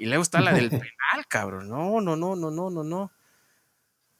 [0.00, 1.68] y luego está la del penal, cabrón.
[1.68, 3.02] No, no, no, no, no, no, no.
[3.02, 3.12] O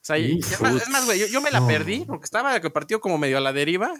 [0.02, 3.40] sea, es más, güey, yo, me la perdí porque estaba el partido como medio a
[3.40, 3.92] la deriva.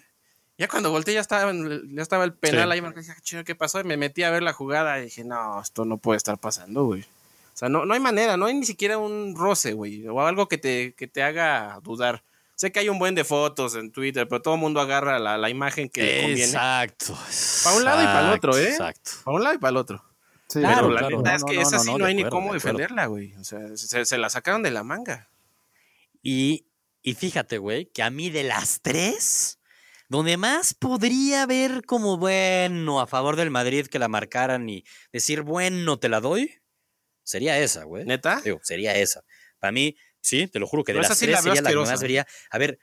[0.59, 3.81] Ya cuando volteé ya estaba, ya estaba el penal ahí, me dije, ah, ¿qué pasó?
[3.81, 6.85] Y me metí a ver la jugada y dije, no, esto no puede estar pasando,
[6.85, 7.03] güey.
[7.03, 10.49] O sea, no, no hay manera, no hay ni siquiera un roce, güey, o algo
[10.49, 12.23] que te, que te haga dudar.
[12.61, 15.39] Sé que hay un buen de fotos en Twitter, pero todo el mundo agarra la,
[15.39, 16.45] la imagen que le conviene.
[16.45, 17.17] Exacto.
[17.65, 18.69] Para un lado y para el otro, ¿eh?
[18.69, 19.11] Exacto.
[19.25, 20.11] Para un lado y para el otro
[20.53, 23.35] pero la verdad es que esa sí no, hay ni cómo defenderla, güey.
[23.37, 25.29] O sea, se, la sacaron de la manga.
[26.23, 26.67] Y,
[27.03, 29.59] y fíjate, güey, que a mí de las tres,
[30.09, 35.43] donde más podría ver como bueno a favor del Madrid que la marcaran y decir,
[35.43, 36.61] bueno, te la doy,
[37.23, 38.05] sería esa, güey.
[38.05, 38.43] ¿Neta?
[38.63, 39.25] sería esa.
[39.59, 42.27] Para mí, sí, te lo juro que de las tres sería la que más vería.
[42.51, 42.79] A ver,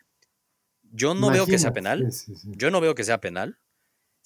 [0.84, 2.10] yo no veo que sea penal.
[2.46, 3.60] Yo no veo que sea penal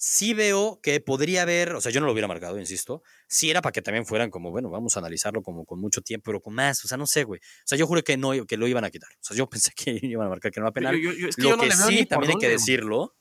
[0.02, 3.62] sí veo que podría haber, o sea, yo no lo hubiera marcado, insisto, si era
[3.62, 6.54] para que también fueran como, bueno, vamos a analizarlo como con mucho tiempo, pero con
[6.54, 7.38] más, o sea, no sé, güey.
[7.38, 9.10] O sea, yo juré que no, que lo iban a quitar.
[9.12, 11.00] O sea, yo pensé que iban a marcar que no era penal.
[11.00, 13.14] lo que sí, también hay que decirlo,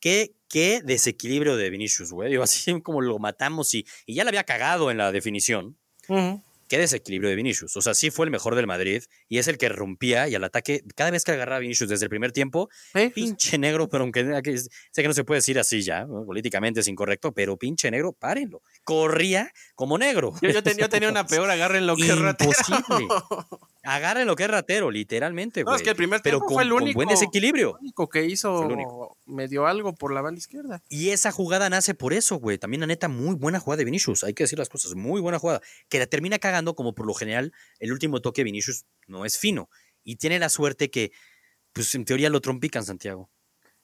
[0.00, 2.30] que qué desequilibrio de Vinicius, güey.
[2.30, 5.76] Digo, así como lo matamos y, y ya le había cagado en la definición
[6.70, 7.76] qué desequilibrio de Vinicius.
[7.76, 10.44] O sea, sí fue el mejor del Madrid y es el que rompía y al
[10.44, 12.70] ataque, cada vez que agarraba a Vinicius desde el primer tiempo,
[13.12, 14.22] pinche negro, pero aunque
[14.56, 18.62] sé que no se puede decir así ya, políticamente es incorrecto, pero pinche negro, párenlo.
[18.84, 20.32] Corría como negro.
[20.40, 22.52] Yo, tenía, una peor, agárrenlo que ratero.
[23.82, 26.98] Agarren lo que es ratero, literalmente, No, es que el primer tiempo fue el único.
[26.98, 27.76] buen desequilibrio.
[27.78, 30.82] El único que hizo medio algo por la banda izquierda.
[30.90, 32.58] Y esa jugada nace por eso, güey.
[32.58, 34.22] También la neta, muy buena jugada de Vinicius.
[34.24, 34.94] Hay que decir las cosas.
[34.94, 35.62] Muy buena jugada.
[35.88, 39.38] Que la termina cagando, como por lo general, el último toque de Vinicius no es
[39.38, 39.68] fino.
[40.04, 41.12] Y tiene la suerte que,
[41.72, 43.30] pues en teoría lo trompican, Santiago.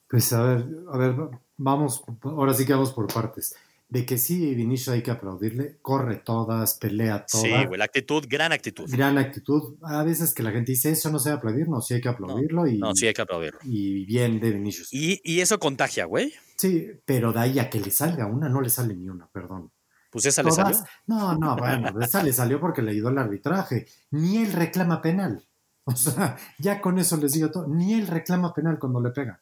[0.09, 1.15] Pues a ver, a ver,
[1.57, 3.55] vamos, ahora sí que vamos por partes
[3.89, 7.47] de que sí, Vinicius hay que aplaudirle, corre todas, pelea todas.
[7.47, 8.91] Sí, güey, la actitud, gran actitud.
[8.91, 9.77] Gran actitud.
[9.83, 12.09] A veces que la gente dice, eso no se debe aplaudir, no, sí hay que
[12.09, 12.67] aplaudirlo.
[12.67, 13.61] y, no, sí hay que aplaudirlo.
[13.63, 14.93] Y bien de Vinicius.
[14.93, 16.35] Y, y eso contagia, güey.
[16.57, 19.71] Sí, pero de ahí a que le salga una, no le sale ni una, perdón.
[20.17, 20.79] Pues esa le salió.
[21.07, 23.87] No, no, bueno, esa le salió porque le ayudó el arbitraje.
[24.13, 25.47] Ni él reclama penal.
[25.89, 27.69] O sea, ya con eso les digo todo.
[27.69, 29.41] Ni él reclama penal cuando le pega.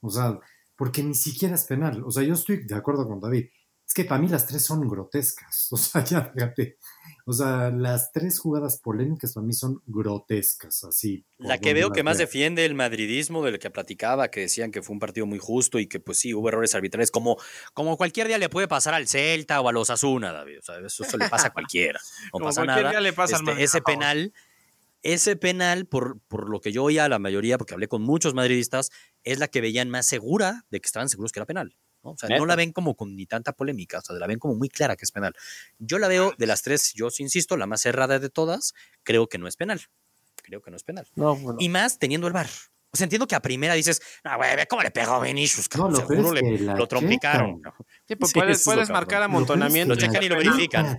[0.00, 0.38] O sea,
[0.76, 2.02] porque ni siquiera es penal.
[2.04, 3.48] O sea, yo estoy de acuerdo con David.
[3.86, 5.68] Es que para mí las tres son grotescas.
[5.72, 6.78] O sea, ya fíjate.
[7.30, 11.26] O sea, las tres jugadas polémicas para mí son grotescas, así.
[11.36, 14.94] La que veo que más defiende el madridismo del que platicaba, que decían que fue
[14.94, 17.36] un partido muy justo y que pues sí, hubo errores arbitrales, como,
[17.74, 20.60] como cualquier día le puede pasar al Celta o a los Asuna, David.
[20.60, 22.00] O sea, eso, le pasa a cualquiera.
[22.32, 22.88] No pasa nada.
[22.88, 24.32] Día le pasa este, ese penal,
[25.02, 28.32] ese penal, por, por lo que yo oía a la mayoría, porque hablé con muchos
[28.32, 28.88] madridistas,
[29.22, 31.76] es la que veían más segura de que estaban seguros que era penal.
[32.10, 34.54] O sea, no la ven como con ni tanta polémica, o sea, la ven como
[34.54, 35.34] muy clara que es penal.
[35.78, 39.38] Yo la veo de las tres, yo insisto, la más cerrada de todas, creo que
[39.38, 39.80] no es penal.
[40.42, 41.06] Creo que no es penal.
[41.58, 42.48] Y más teniendo el bar.
[42.90, 45.68] O sea, entiendo que a primera dices, no, güey, ve cómo le pegó a Vinicius,
[45.76, 47.60] no, lo seguro le, lo trompicaron.
[48.06, 49.94] Sí, pues puedes, puedes marcar amontonamiento.
[49.94, 50.98] Lo checan y lo verifican.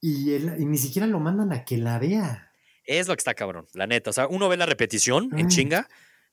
[0.00, 2.50] Y, y, ni siquiera lo mandan a que la vea.
[2.84, 4.08] Es lo que está cabrón, la neta.
[4.08, 5.88] O sea, uno ve la repetición en chinga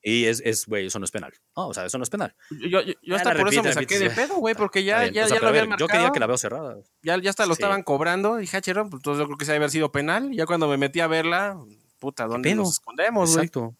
[0.09, 1.33] y es, es, güey, eso no es penal.
[1.53, 2.33] No, o sea, eso no es penal.
[2.49, 5.49] Yo, yo, hasta por eso me saqué de pedo, güey, porque ya, ya, ya lo
[5.49, 5.85] habían marcado.
[5.85, 6.77] Yo quería que la veo cerrada.
[7.01, 8.37] Ya, ya hasta lo estaban cobrando.
[8.37, 10.31] Dije, ah, pues entonces yo creo que se debe haber sido penal.
[10.31, 11.59] Ya cuando me metí a verla,
[11.99, 13.47] puta, ¿dónde nos escondemos, güey?
[13.47, 13.75] Exacto.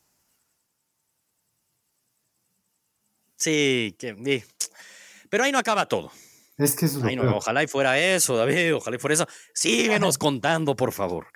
[3.38, 4.44] Sí, que,
[5.30, 6.12] pero ahí no acaba todo.
[6.58, 9.28] Es que eso es Ojalá y fuera eso, David, ojalá y fuera eso.
[9.54, 11.28] Síguenos contando, por favor.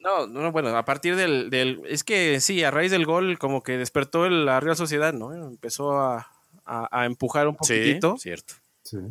[0.00, 3.62] No, no, bueno, a partir del, del, Es que sí, a raíz del gol, como
[3.62, 5.32] que despertó la Real Sociedad, ¿no?
[5.32, 6.30] Empezó a,
[6.64, 8.16] a, empujar un poquitito.
[8.16, 8.54] Sí, cierto.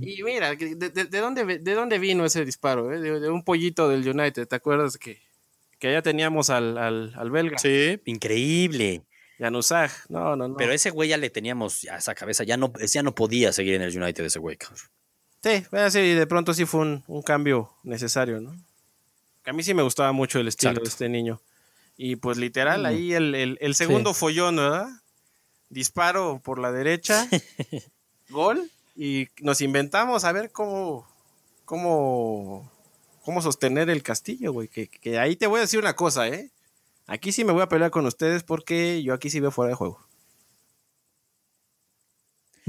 [0.01, 2.91] Y mira, de, de, dónde, ¿de dónde vino ese disparo?
[2.91, 2.99] Eh?
[2.99, 5.21] De, un pollito del United, ¿te acuerdas que,
[5.77, 7.57] que ya teníamos al, al, al belga?
[7.59, 9.03] Sí, increíble.
[9.37, 10.57] Januzaj, no, no, no.
[10.57, 13.75] Pero ese güey ya le teníamos a esa cabeza, ya no, ya no podía seguir
[13.75, 14.57] en el United ese güey.
[15.41, 18.53] Sí, sí, de pronto sí fue un, un cambio necesario, ¿no?
[19.49, 21.41] A mí sí me gustaba mucho el estilo de este niño.
[21.97, 24.87] Y pues literal, ahí el, el, segundo follón, ¿verdad?
[25.69, 27.27] Disparo por la derecha,
[28.29, 31.07] gol, y nos inventamos a ver cómo,
[31.65, 32.71] cómo,
[33.21, 34.67] cómo sostener el castillo, güey.
[34.67, 36.51] Que, que ahí te voy a decir una cosa, ¿eh?
[37.07, 39.75] Aquí sí me voy a pelear con ustedes porque yo aquí sí veo fuera de
[39.75, 39.99] juego.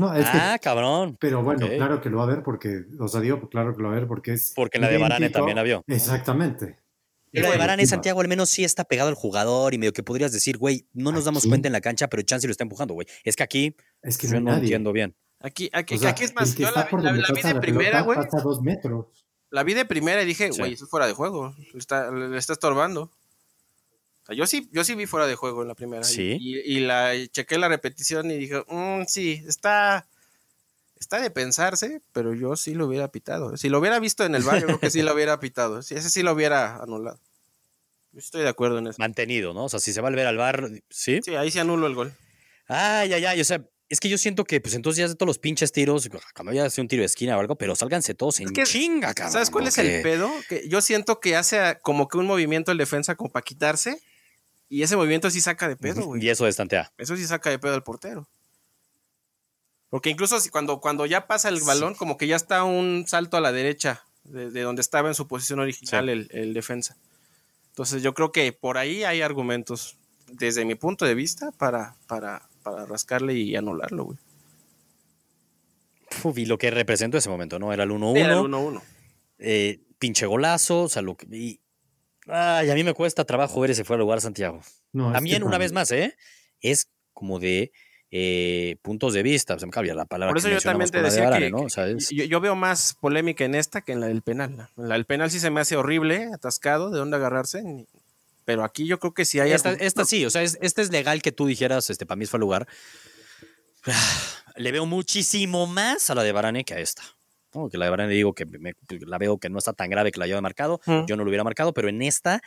[0.01, 1.19] No, es ah, cabrón.
[1.21, 3.89] Pero bueno, claro que lo va a ver porque, o sea, digo, claro que lo
[3.89, 4.55] va a ver porque es.
[4.57, 5.85] Porque la de Barane también la vio.
[5.89, 6.79] Exactamente.
[7.33, 10.33] la de Barane, Santiago, al menos sí está pegado al jugador y medio que podrías
[10.33, 13.07] decir, güey, no nos damos cuenta en la cancha, pero Chance lo está empujando, güey.
[13.25, 15.15] Es que aquí es que yo no entiendo bien.
[15.41, 16.89] Aquí, aquí, aquí es más, yo la,
[17.35, 18.19] vi de primera, güey.
[18.43, 19.07] dos metros.
[19.51, 21.55] La vi de primera y dije, güey, eso es fuera de juego.
[21.75, 23.11] Le está, le está estorbando
[24.37, 26.05] yo sí, yo sí vi fuera de juego en la primera.
[26.05, 26.37] Sí.
[26.41, 30.07] Y, la chequé la repetición y dije, mm, sí, está,
[30.99, 33.57] está de pensarse, pero yo sí lo hubiera pitado.
[33.57, 35.83] Si lo hubiera visto en el barrio, creo que sí lo hubiera pitado.
[35.83, 37.19] Si ese sí lo hubiera anulado.
[38.13, 38.97] Yo estoy de acuerdo en eso.
[38.99, 39.65] Mantenido, ¿no?
[39.65, 41.21] O sea, si se va a ver al bar, ¿sí?
[41.25, 42.13] Sí, ahí se anuló el gol.
[42.67, 45.27] Ay, ay, ay, o sea, es que yo siento que, pues entonces ya de todos
[45.27, 48.39] los pinches tiros, cuando ya hace un tiro de esquina o algo, pero sálganse todos
[48.39, 49.33] en chinga, cabrón.
[49.33, 50.31] ¿Sabes cuál es el pedo?
[50.49, 54.01] Que yo siento que hace como que un movimiento el defensa como para quitarse
[54.71, 56.25] y ese movimiento sí saca de pedo, güey.
[56.25, 56.93] Y eso estantea.
[56.97, 58.29] Eso sí saca de pedo al portero.
[59.91, 63.41] Porque incluso cuando, cuando ya pasa el balón, como que ya está un salto a
[63.41, 66.97] la derecha de, donde estaba en su posición original el, defensa.
[67.71, 69.97] Entonces yo creo que por ahí hay argumentos,
[70.29, 74.19] desde mi punto de vista, para, para, para rascarle y anularlo, güey.
[76.37, 77.73] y lo que representó ese momento, ¿no?
[77.73, 78.17] Era el 1-1.
[78.17, 78.81] Era el 1-1.
[79.39, 81.27] Eh, pinche golazo, o sea, lo que,
[82.31, 84.61] Ay, a mí me cuesta trabajo ver ese fuera de lugar, Santiago.
[84.93, 86.17] También, una vez más, ¿eh?
[86.61, 87.73] Es como de
[88.11, 89.59] eh, puntos de vista.
[89.59, 90.33] Se me cambia la palabra.
[90.33, 91.67] Por eso yo también te decía que, ¿no?
[92.11, 94.69] yo, veo más polémica en esta que en la del penal.
[94.77, 97.87] La del penal sí se me hace horrible, atascado, de dónde agarrarse.
[98.45, 99.53] Pero aquí yo creo que sí hay.
[99.53, 102.39] Esta, esta sí, o sea, este es legal que tú dijeras, este, para mí fue
[102.39, 102.67] el lugar.
[104.57, 107.03] Le veo muchísimo más a la de Barane que a esta
[107.71, 108.47] que la verdad digo que
[109.07, 111.45] la veo que no está tan grave que la haya marcado, yo no lo hubiera
[111.45, 112.41] marcado, pero en esta,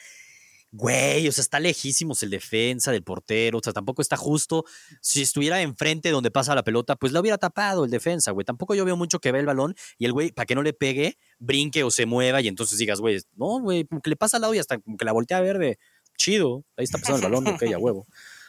[0.72, 4.66] güey, o sea, está lejísimos el defensa del portero, o sea, tampoco está justo.
[5.02, 8.44] Si estuviera enfrente donde pasa la pelota, pues la hubiera tapado el defensa, güey.
[8.44, 10.74] Tampoco yo veo mucho que ve el balón y el güey, para que no le
[10.74, 14.42] pegue, brinque o se mueva y entonces digas, güey, no, güey, que le pasa al
[14.42, 15.78] lado y hasta que la voltea a ver de
[16.18, 18.08] chido, ahí está pasando el balón, ok, ya huevo.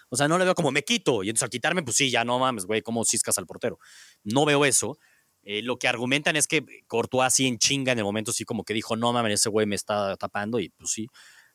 [0.09, 2.24] O sea, no le veo como me quito y entonces al quitarme, pues sí, ya
[2.24, 3.78] no mames, güey, como ciscas al portero.
[4.22, 4.96] No veo eso.
[5.45, 8.64] Eh, lo que argumentan es que Courtois así en chinga en el momento, sí como
[8.64, 10.59] que dijo, no mames, ese güey me está tapando.
[10.59, 11.09] Y pues sí,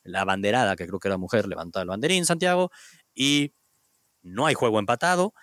[0.04, 2.72] la banderada, que creo que era mujer, levanta el banderín, Santiago.
[3.14, 3.54] Y
[4.22, 5.34] no hay juego empatado.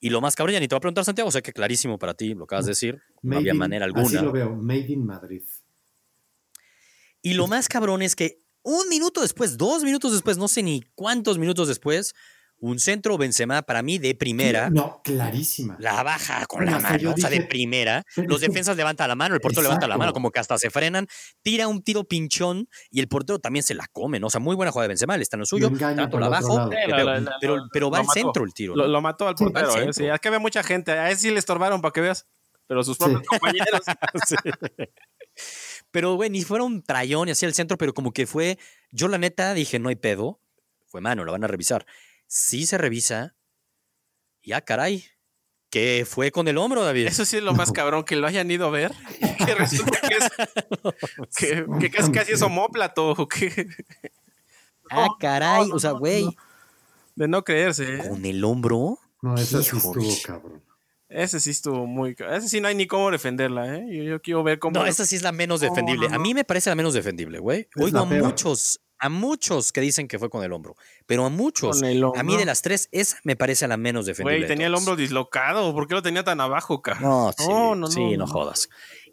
[0.00, 2.14] Y lo más cabrón, ya ni te voy a preguntar, Santiago, sé que clarísimo para
[2.14, 4.06] ti, lo acabas de decir, no había manera alguna.
[4.06, 5.42] Así lo veo, Made in Madrid.
[7.22, 10.82] Y lo más cabrón es que un minuto después, dos minutos después, no sé ni
[10.94, 12.14] cuántos minutos después,
[12.64, 14.70] un centro Benzema para mí de primera.
[14.70, 15.76] No, clarísima.
[15.80, 18.02] La baja con la mano, o sea, de primera.
[18.16, 21.06] Los defensas levantan la mano, el portero levanta la mano, como que hasta se frenan,
[21.42, 24.28] tira un tiro pinchón y el portero también se la come, ¿no?
[24.28, 26.70] O sea, muy buena jugada de Benzema, le está en lo suyo, tanto la bajo,
[27.38, 28.74] pero, pero, va al centro el tiro.
[28.74, 29.92] Lo, mató al portero, ¿eh?
[29.92, 32.26] Sí, es que ve mucha gente, a ese sí le estorbaron para que veas,
[32.66, 33.82] pero sus propios compañeros.
[35.90, 38.58] Pero, güey, ni fuera un trayón y así al centro, pero como que fue,
[38.90, 40.40] yo la neta dije, no hay pedo,
[40.86, 41.86] fue mano, lo van a revisar
[42.26, 43.36] sí se revisa.
[44.42, 45.04] Ya, caray.
[45.70, 47.06] Que fue con el hombro, David.
[47.06, 48.92] Eso sí es lo más cabrón, que lo hayan ido a ver.
[49.44, 51.66] Que resulta que es.
[51.80, 53.28] que, casi, casi es homóplato.
[53.28, 53.66] Que...
[54.90, 55.70] Ah, caray.
[55.70, 56.26] o sea, güey.
[57.14, 57.96] De no creerse.
[57.96, 58.08] ¿eh?
[58.08, 58.98] ¿Con el hombro?
[59.20, 60.62] No, ese sí estuvo cabrón.
[61.08, 62.16] Ese sí estuvo muy.
[62.18, 64.04] Ese sí no hay ni cómo defenderla, ¿eh?
[64.04, 64.80] Yo, quiero ver cómo.
[64.80, 66.08] No, esa sí es la menos defendible.
[66.10, 67.68] A mí me parece la menos defendible, güey.
[67.76, 70.76] Oigo a muchos, a muchos que dicen que fue con el hombro.
[71.04, 71.82] Pero a muchos.
[71.82, 74.38] A mí de las tres, esa me parece la menos defendible.
[74.38, 75.74] Güey, tenía el hombro dislocado.
[75.74, 77.00] ¿Por qué lo tenía tan abajo, cara?
[77.00, 78.70] No, sí, no, no, sí, no, jodas.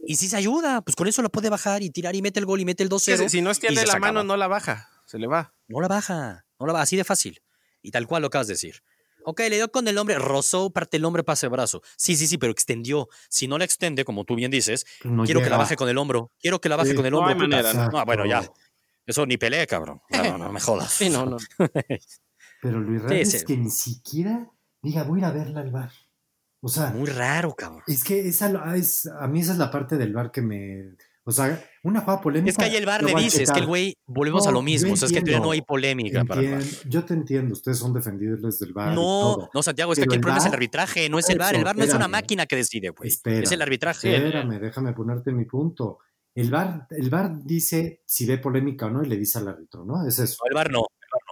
[0.08, 2.46] Y si se ayuda, pues con eso la puede bajar y tirar y mete el
[2.46, 3.28] gol y mete el 2-0.
[3.28, 4.88] Si no extiende la mano, no la baja.
[5.08, 5.54] Se le va.
[5.68, 6.46] No la baja.
[6.58, 6.84] No la baja.
[6.84, 7.42] Así de fácil.
[7.82, 8.82] Y tal cual lo acabas de decir.
[9.26, 11.82] Ok, le dio con el hombre, rozó, parte el hombre, pase el brazo.
[11.98, 13.10] Sí, sí, sí, pero extendió.
[13.30, 14.86] Si no la extiende, como tú bien dices,
[15.26, 16.32] quiero que la baje con el hombro.
[16.40, 17.36] Quiero que la baje con el hombro.
[17.36, 18.06] No hay manera, ¿no?
[18.06, 18.50] bueno, ya.
[19.12, 20.02] Eso ni pelea, cabrón.
[20.10, 20.92] No, no, me jodas.
[20.92, 21.38] Sí, no, no.
[22.62, 24.50] pero Luis Reyes es que ni siquiera
[24.82, 25.92] diga, voy a ir a verla al bar.
[26.62, 26.92] O sea.
[26.92, 27.84] Muy raro, cabrón.
[27.88, 31.32] Es que esa, es, a mí esa es la parte del bar que me o
[31.32, 32.50] sea, una jugada polémica.
[32.50, 34.94] Es que ahí el bar le dice, es que el güey, volvemos a lo mismo.
[34.94, 36.64] o sea, es que no hay polémica para el bar.
[36.88, 38.96] Yo te entiendo, ustedes son defendibles del bar.
[38.96, 41.56] No, no, Santiago, es que aquí el problema es el arbitraje, no es el bar.
[41.56, 43.10] El bar no es una máquina que decide, güey.
[43.10, 44.16] es el arbitraje.
[44.16, 46.00] Espérame, déjame ponerte mi punto.
[46.34, 49.84] El bar, el bar dice si ve polémica o no y le dice al árbitro,
[49.84, 50.08] ¿no?
[50.08, 50.38] Es eso.
[50.44, 50.86] No, el bar no.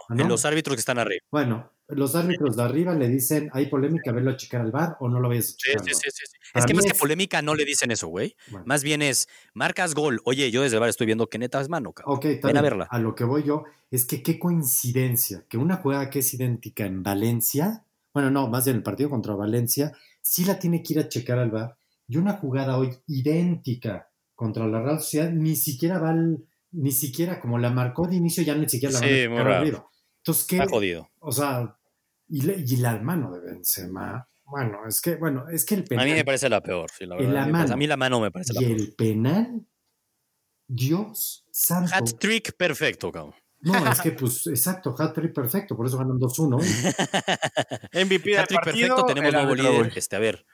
[0.10, 1.22] En los árbitros que están arriba.
[1.32, 4.12] Bueno, los árbitros de arriba le dicen, ¿hay polémica?
[4.12, 5.84] ¿Verlo a checar al bar o no lo a checar?
[5.84, 6.38] Sí, sí, sí, sí.
[6.54, 8.36] Es que más que polémica no le dicen eso, güey.
[8.66, 10.22] Más bien es, marcas gol.
[10.26, 12.18] Oye, yo desde el bar estoy viendo que neta es mano, cabrón.
[12.18, 12.88] Ok, Ven a verla.
[12.90, 16.86] A lo que voy yo es que qué coincidencia que una jugada que es idéntica
[16.86, 19.92] en Valencia, bueno, no, más bien el partido contra Valencia,
[20.22, 21.78] sí la tiene que ir a checar al bar.
[22.08, 24.09] Y una jugada hoy idéntica
[24.40, 28.42] contra la Real Sociedad ni siquiera va al, ni siquiera como la marcó de inicio,
[28.42, 29.86] ya ni siquiera la va a arriba.
[30.20, 30.60] Entonces, ¿qué?
[30.60, 31.10] Está jodido.
[31.20, 31.78] O sea,
[32.30, 34.30] y, y la mano de Benzema.
[34.46, 36.06] Bueno, es que, bueno, es que el penal.
[36.06, 37.70] A mí me parece la peor, sí, la verdad.
[37.74, 38.72] a mí la mano me parece la peor.
[38.72, 39.68] Y el penal,
[40.70, 41.94] Dios santo.
[41.94, 43.36] Hat trick perfecto, cabrón.
[43.60, 46.60] No, es que, pues, exacto, hat trick perfecto, por eso ganan 2-1.
[48.06, 49.92] MVP hat trick perfecto, tenemos nuevo líder.
[49.98, 50.46] Este, a ver.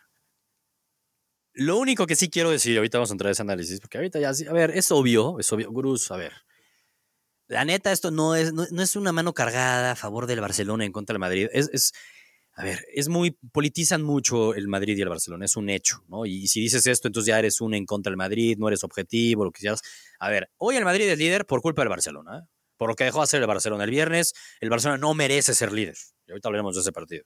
[1.55, 4.19] Lo único que sí quiero decir, ahorita vamos a entrar a ese análisis, porque ahorita
[4.19, 6.33] ya, a ver, es obvio, es obvio, Gurús, a ver,
[7.47, 10.91] la neta, esto no es, no, es una mano cargada a favor del Barcelona en
[10.91, 11.47] contra del Madrid.
[11.53, 11.93] Es, es,
[12.53, 16.25] a ver, es muy, politizan mucho el Madrid y el Barcelona, es un hecho, ¿no?
[16.25, 19.45] Y, si dices esto, entonces ya eres un en contra del Madrid, no eres objetivo,
[19.45, 19.81] lo que quieras.
[20.19, 22.47] A ver, hoy el Madrid es líder por culpa del Barcelona, ¿eh?
[22.77, 24.33] por lo que dejó de hacer el Barcelona el viernes.
[24.59, 25.95] El Barcelona no merece ser líder.
[26.27, 27.25] Y ahorita hablaremos de ese partido.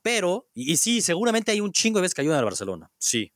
[0.00, 2.90] Pero, y, y sí, seguramente hay un chingo de veces que ayudan al Barcelona.
[2.98, 3.32] Sí,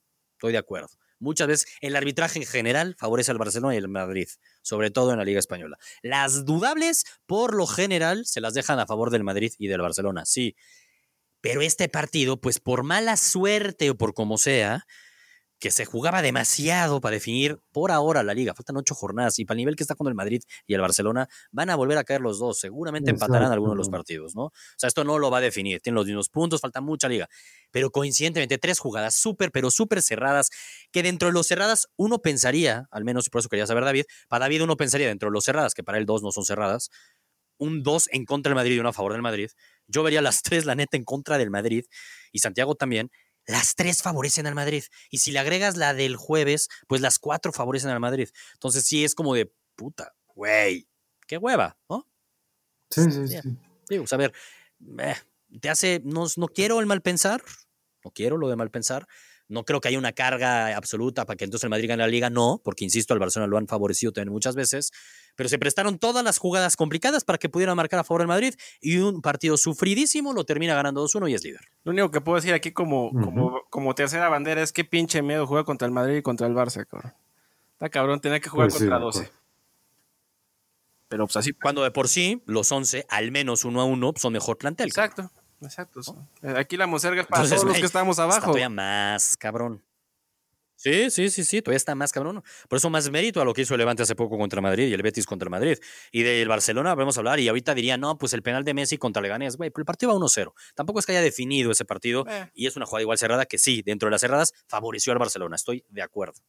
[0.47, 0.89] estoy de acuerdo.
[1.19, 4.29] Muchas veces el arbitraje en general favorece al Barcelona y al Madrid,
[4.63, 5.79] sobre todo en la Liga Española.
[6.03, 10.25] Las dudables, por lo general, se las dejan a favor del Madrid y del Barcelona,
[10.27, 10.57] sí.
[11.41, 14.87] Pero este partido, pues por mala suerte o por como sea,
[15.59, 18.55] que se jugaba demasiado para definir por ahora la liga.
[18.55, 21.29] Faltan ocho jornadas y para el nivel que está con el Madrid y el Barcelona,
[21.51, 22.59] van a volver a caer los dos.
[22.59, 24.45] Seguramente empatarán algunos de los partidos, ¿no?
[24.45, 25.81] O sea, esto no lo va a definir.
[25.81, 27.29] Tienen los mismos puntos, falta mucha liga.
[27.71, 30.51] Pero coincidentemente, tres jugadas súper, pero súper cerradas,
[30.93, 34.05] que dentro de los cerradas uno pensaría, al menos y por eso quería saber David,
[34.29, 36.91] para David uno pensaría dentro de los cerradas, que para él dos no son cerradas,
[37.59, 39.49] un dos en contra del Madrid y uno a favor del Madrid.
[39.87, 41.85] Yo vería las tres, la neta, en contra del Madrid
[42.33, 43.11] y Santiago también
[43.47, 44.85] las tres favorecen al Madrid.
[45.11, 48.29] Y si le agregas la del jueves, pues las cuatro favorecen al Madrid.
[48.55, 50.89] Entonces sí es como de puta, güey,
[51.27, 52.09] qué hueva, ¿no?
[52.91, 53.39] Sí, sí, sí.
[53.89, 54.33] Digo, a ver,
[54.99, 55.15] eh,
[55.61, 57.43] te hace, no, no quiero el mal pensar,
[58.05, 59.07] no quiero lo de mal pensar,
[59.49, 62.31] no creo que haya una carga absoluta para que entonces el Madrid gane la liga,
[62.31, 64.93] no, porque insisto, al Barcelona lo han favorecido también muchas veces,
[65.37, 68.55] pero se prestaron todas las jugadas complicadas para que pudieran marcar a favor del Madrid
[68.81, 71.61] y un partido sufridísimo lo termina ganando 2-1 y es líder.
[71.85, 75.47] Lo único que puedo decir aquí como, como, como tercera bandera es que pinche miedo
[75.47, 77.15] jugar contra el Madrid y contra el Barça, cabrón.
[77.73, 79.31] Está cabrón, tenía que jugar pues contra 12.
[81.09, 81.53] Pero pues así.
[81.53, 84.89] Cuando de por sí, los 11, al menos uno a uno, son mejor plantel.
[84.89, 85.31] Exacto.
[85.61, 86.01] Exacto.
[86.57, 88.37] Aquí la monserga es para todos los que estamos abajo.
[88.37, 89.83] Está todavía más, cabrón.
[90.77, 92.45] Sí, sí, sí, sí, todavía está más cabrón.
[92.69, 94.93] Por eso más mérito a lo que hizo el Levante hace poco contra Madrid y
[94.93, 95.79] el Betis contra Madrid.
[96.13, 98.99] Y del Barcelona vamos a hablar y ahorita diría, no, pues el penal de Messi
[98.99, 100.53] contra Leganés, güey, pero el partido va 1-0.
[100.75, 102.51] Tampoco es que haya definido ese partido eh.
[102.55, 105.57] y es una jugada igual cerrada que sí, dentro de las cerradas favoreció al Barcelona,
[105.57, 106.43] estoy de acuerdo.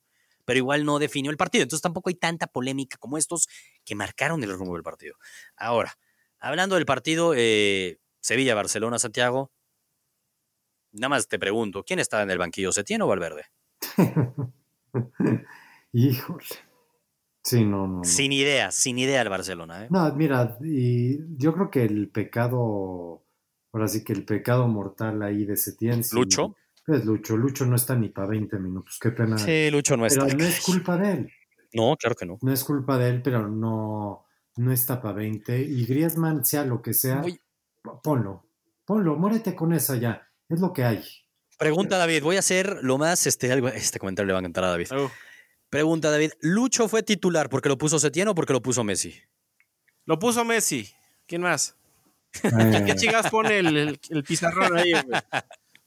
[0.44, 3.48] Pero igual no definió el partido, entonces tampoco hay tanta polémica como estos
[3.86, 5.16] que marcaron el rumbo del partido.
[5.56, 5.98] Ahora,
[6.40, 9.54] hablando del partido, eh, Sevilla-Barcelona, Santiago.
[10.92, 13.46] Nada más te pregunto, ¿quién está en el banquillo, Setién o Valverde?
[15.94, 16.44] Híjole.
[17.42, 19.86] Sí, no, no, Sin idea, sin idea el Barcelona.
[19.86, 19.88] ¿eh?
[19.90, 23.24] No, mira, y yo creo que el pecado,
[23.72, 26.02] ahora sí que el pecado mortal ahí de Setién.
[26.12, 26.58] Lucho.
[26.86, 29.38] Es Lucho, Lucho no está ni para 20 minutos, qué pena.
[29.38, 30.26] Sí, Lucho no está.
[30.26, 31.32] Pero no es culpa de él.
[31.74, 32.38] No, claro que no.
[32.42, 34.26] No es culpa de él, pero no,
[34.58, 35.62] no está para 20.
[35.62, 37.24] Y Griezmann, sea lo que sea,
[38.04, 38.50] ponlo,
[38.86, 40.28] ponlo, muérete con esa ya.
[40.50, 41.04] Es lo que hay.
[41.58, 44.70] Pregunta David, voy a hacer lo más, este, este comentario le va a encantar a
[44.70, 44.88] David.
[45.70, 49.16] Pregunta David, ¿Lucho fue titular porque lo puso Setién o porque lo puso Messi?
[50.06, 50.90] Lo puso Messi.
[51.26, 51.76] ¿Quién más?
[52.44, 52.84] Eh.
[52.86, 55.22] ¿Qué chicas pone el, el, pizarrón ahí, güey?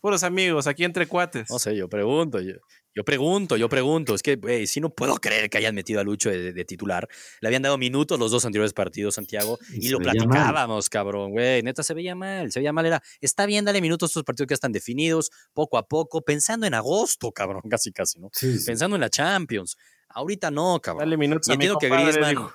[0.01, 1.48] Puros amigos, aquí entre cuates.
[1.51, 2.40] No sé, yo pregunto.
[2.40, 2.55] Yo,
[2.95, 4.14] yo pregunto, yo pregunto.
[4.14, 7.09] Es que, güey, si no puedo creer que hayan metido a Lucho de, titular.
[7.41, 11.62] Le habían dado minutos los dos anteriores partidos, Santiago, y, lo platicábamos, cabrón, güey.
[11.62, 12.86] Neta, se veía mal, se veía mal.
[12.86, 16.66] Era, está bien, dale minutos a estos partidos que están definidos, poco a poco, pensando
[16.66, 18.30] en agosto, cabrón, casi, casi, ¿no?
[18.66, 19.76] Pensando en la Champions.
[20.09, 21.07] Ahorita no, cabrón.
[21.07, 22.51] Dale minutos y entiendo que Griezmann.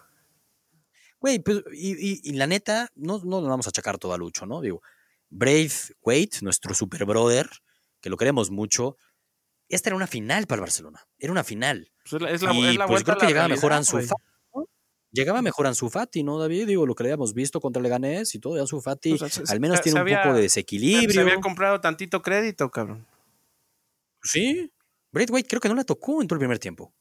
[1.19, 4.45] Güey, pues, y, y, la neta, no, no nos vamos a achacar todo a Lucho,
[4.45, 4.61] ¿no?
[4.61, 4.81] Digo,
[5.29, 5.71] Brave
[6.03, 7.49] Wade, nuestro super brother,
[8.01, 8.97] que lo queremos mucho,
[9.69, 11.07] esta era una final para el Barcelona.
[11.17, 11.91] Era una final.
[12.09, 14.13] Pues es la, y, pues creo que llegaba mejor Ansu Fati.
[15.11, 16.67] Llegaba mejor Ansu Fati, ¿no, David?
[16.67, 18.59] Digo, lo que le habíamos visto contra Leganés y todo.
[18.59, 21.13] Ansu Fati pues, al menos tiene un poco de desequilibrio.
[21.13, 23.07] Se había comprado tantito crédito, cabrón.
[24.21, 24.71] Sí.
[25.11, 26.93] Braithwaite creo que no la tocó en todo el primer tiempo.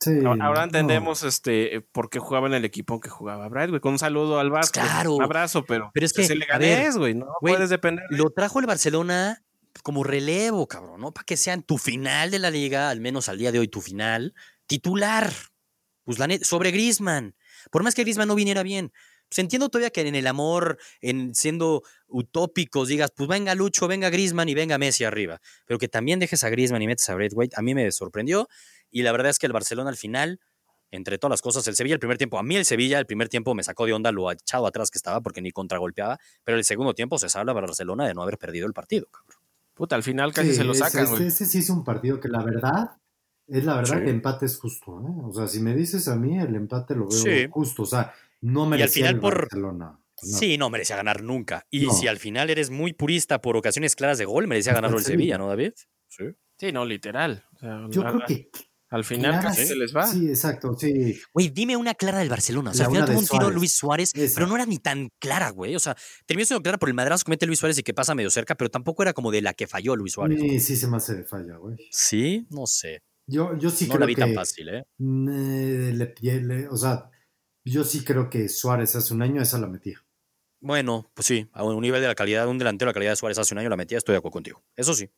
[0.00, 3.80] Sí, ahora, entendemos este por qué jugaba en el equipo que jugaba Braithwaite.
[3.80, 4.80] Con un saludo al Vasco.
[4.80, 5.14] Claro.
[5.14, 7.14] Un abrazo, pero, pero es que el Leganés, güey.
[7.14, 8.04] No puedes depender.
[8.10, 9.44] Lo trajo el Barcelona
[9.82, 11.12] como relevo, cabrón, ¿no?
[11.12, 13.80] Para que sean tu final de la liga, al menos al día de hoy tu
[13.80, 14.34] final,
[14.66, 15.32] titular.
[16.04, 17.34] Pues la sobre Grisman.
[17.70, 18.92] Por más que Grisman no viniera bien.
[19.28, 24.10] Pues entiendo todavía que en el amor, en siendo utópicos, digas, pues venga Lucho, venga
[24.10, 25.40] Grisman y venga Messi arriba.
[25.64, 28.48] Pero que también dejes a Grisman y metes a Braithwaite, a mí me sorprendió.
[28.90, 30.38] Y la verdad es que el Barcelona al final,
[30.90, 33.30] entre todas las cosas, el Sevilla el primer tiempo, a mí el Sevilla el primer
[33.30, 36.64] tiempo me sacó de onda lo echado atrás que estaba porque ni contragolpeaba, pero el
[36.64, 39.31] segundo tiempo se salva para Barcelona de no haber perdido el partido, cabrón.
[39.82, 41.26] Puta, al final casi se lo sacan, güey.
[41.26, 42.92] Este, sí es un partido que la verdad,
[43.48, 45.12] es la verdad que el empate es justo, ¿eh?
[45.24, 47.82] O sea, si me dices a mí, el empate lo veo justo.
[47.82, 49.98] O sea, no merecía el Barcelona.
[50.14, 51.66] Sí, no merecía ganar nunca.
[51.68, 55.04] Y si al final eres muy purista por ocasiones claras de gol, merecía ganarlo el
[55.04, 55.72] Sevilla, ¿no, David?
[56.06, 56.26] Sí.
[56.60, 57.44] Sí, no, literal.
[57.90, 58.50] Yo creo que
[58.92, 60.06] al final casi se les va.
[60.06, 61.18] Sí, exacto, sí.
[61.32, 62.72] Güey, dime una clara del Barcelona.
[62.72, 65.48] O sea, al final tuvo un tiro Luis Suárez, pero no era ni tan clara,
[65.48, 65.74] güey.
[65.74, 68.14] O sea, terminó siendo clara por el madrazo que mete Luis Suárez y que pasa
[68.14, 70.38] medio cerca, pero tampoco era como de la que falló Luis Suárez.
[70.38, 71.78] Sí, sí se me hace de falla, güey.
[71.90, 73.02] Sí, no sé.
[73.26, 74.84] Yo, yo sí no creo la vi que, tan fácil, ¿eh?
[74.98, 77.10] Le, o sea,
[77.64, 80.04] yo sí creo que Suárez hace un año esa la metía.
[80.60, 83.16] Bueno, pues sí, a un nivel de la calidad, un delantero de la calidad de
[83.16, 84.62] Suárez hace un año la metía, estoy de acuerdo contigo.
[84.76, 85.08] Eso sí.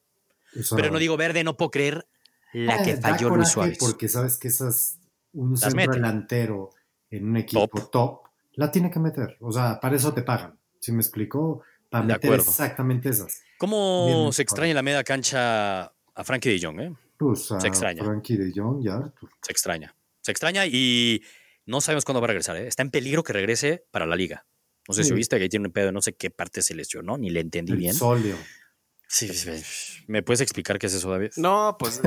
[0.77, 2.07] pero no digo verde, no puedo creer
[2.55, 3.79] la que eh, falló Luis Suárez.
[3.79, 4.99] Porque sabes que esas,
[5.33, 6.71] un centro delantero
[7.11, 8.21] en un equipo top.
[8.55, 9.37] la tiene que meter.
[9.41, 10.59] O sea, para eso te pagan.
[10.79, 13.43] Si me explicó, para meter exactamente esas.
[13.59, 16.81] ¿Cómo se extraña la media cancha a Frankie de Jong?
[16.81, 16.93] Eh?
[17.17, 18.05] Pues se extraña.
[18.05, 19.13] Frankie de Jong, ya.
[19.43, 19.95] Se extraña.
[20.21, 21.23] Se extraña y
[21.67, 22.57] no sabemos cuándo va a regresar.
[22.57, 22.67] ¿eh?
[22.67, 24.47] Está en peligro que regrese para la liga.
[24.89, 27.31] No sé si viste que tiene un pedo, no sé qué parte se lesionó, ni
[27.31, 27.95] le entendí El bien.
[27.95, 28.37] Solio.
[29.15, 29.31] Sí,
[30.09, 31.31] ¿me puedes explicar qué es eso, David?
[31.37, 32.03] No, pues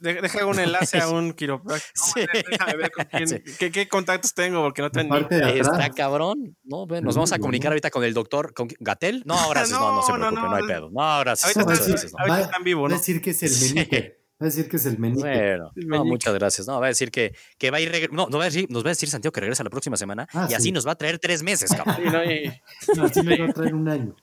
[0.00, 1.86] deja un enlace a un quiropráctico.
[2.16, 2.26] Sí.
[2.50, 6.56] Déjame ver con quién, qué, contactos tengo, porque no tengo ni Está cabrón.
[6.64, 9.22] No, nos vamos a comunicar ahorita con el doctor con Gatel.
[9.24, 10.90] No, gracias, no, no, se preocupe, no, hay pedo.
[10.90, 11.44] No, gracias.
[11.44, 12.88] Ahorita, no, gracias, ahorita está en vivo, ¿no?
[12.88, 14.20] Va a decir que es el menique.
[14.42, 15.22] Va a decir que es el menique.
[15.22, 16.66] Bueno, no, muchas gracias.
[16.66, 18.10] No, va a decir que, que va a ir.
[18.12, 20.26] No, no va a decir, nos va a decir Santiago que regresa la próxima semana
[20.32, 21.96] ah, y así nos va a traer tres meses, cabrón.
[21.96, 22.52] Sí, no, y...
[22.96, 24.16] no, así nos va a traer un año.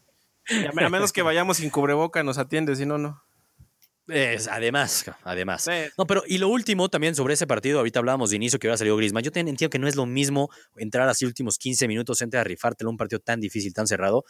[0.49, 3.23] A menos que vayamos sin cubreboca, nos atiende, si no, no.
[4.51, 5.67] además, además.
[5.97, 8.77] No, pero y lo último también sobre ese partido, ahorita hablábamos de inicio que hubiera
[8.77, 9.23] salido Griezmann.
[9.23, 12.89] Yo entiendo que no es lo mismo entrar así últimos 15 minutos, entre a rifártelo
[12.89, 14.25] un partido tan difícil, tan cerrado.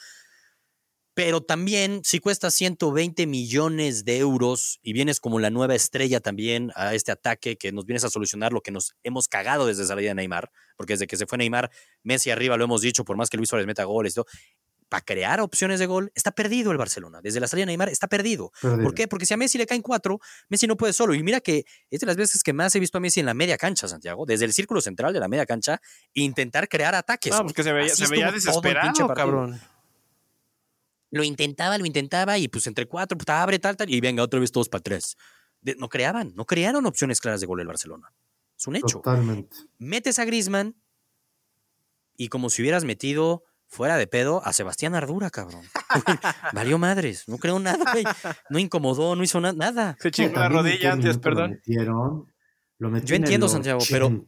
[1.15, 6.71] Pero también, si cuesta 120 millones de euros y vienes como la nueva estrella también
[6.75, 9.89] a este ataque que nos vienes a solucionar lo que nos hemos cagado desde la
[9.89, 11.69] salida de Neymar, porque desde que se fue Neymar,
[12.01, 14.25] Messi arriba lo hemos dicho, por más que Luis Suárez meta goles, todo,
[14.93, 17.19] para crear opciones de gol, está perdido el Barcelona.
[17.19, 18.51] Desde la salida de Neymar está perdido.
[18.61, 19.07] ¿Por qué?
[19.07, 20.19] Porque si a Messi le caen cuatro,
[20.49, 21.15] Messi no puede solo.
[21.15, 23.33] Y mira que es de las veces que más he visto a Messi en la
[23.33, 25.81] media cancha, Santiago, desde el círculo central de la media cancha,
[26.13, 27.33] intentar crear ataques.
[27.33, 29.59] No, porque se veía, se veía desesperado, cabrón.
[31.09, 34.39] Lo intentaba, lo intentaba y pues entre cuatro, pues abre tal, tal, y venga otra
[34.39, 35.17] vez todos para tres.
[35.79, 38.13] no creaban, no crearon opciones claras de gol el Barcelona.
[38.55, 38.99] Es un hecho.
[38.99, 39.57] Totalmente.
[39.79, 40.75] Metes a Griezmann
[42.15, 43.43] y como si hubieras metido
[43.73, 45.63] fuera de pedo a Sebastián Ardura, cabrón.
[46.53, 48.05] Valió madres, no creo nada, güey.
[48.49, 49.97] No incomodó, no hizo nada.
[49.99, 51.59] Se chingó la rodilla antes, perdón.
[52.79, 54.25] Lo metieron, Yo entiendo, Santiago, pero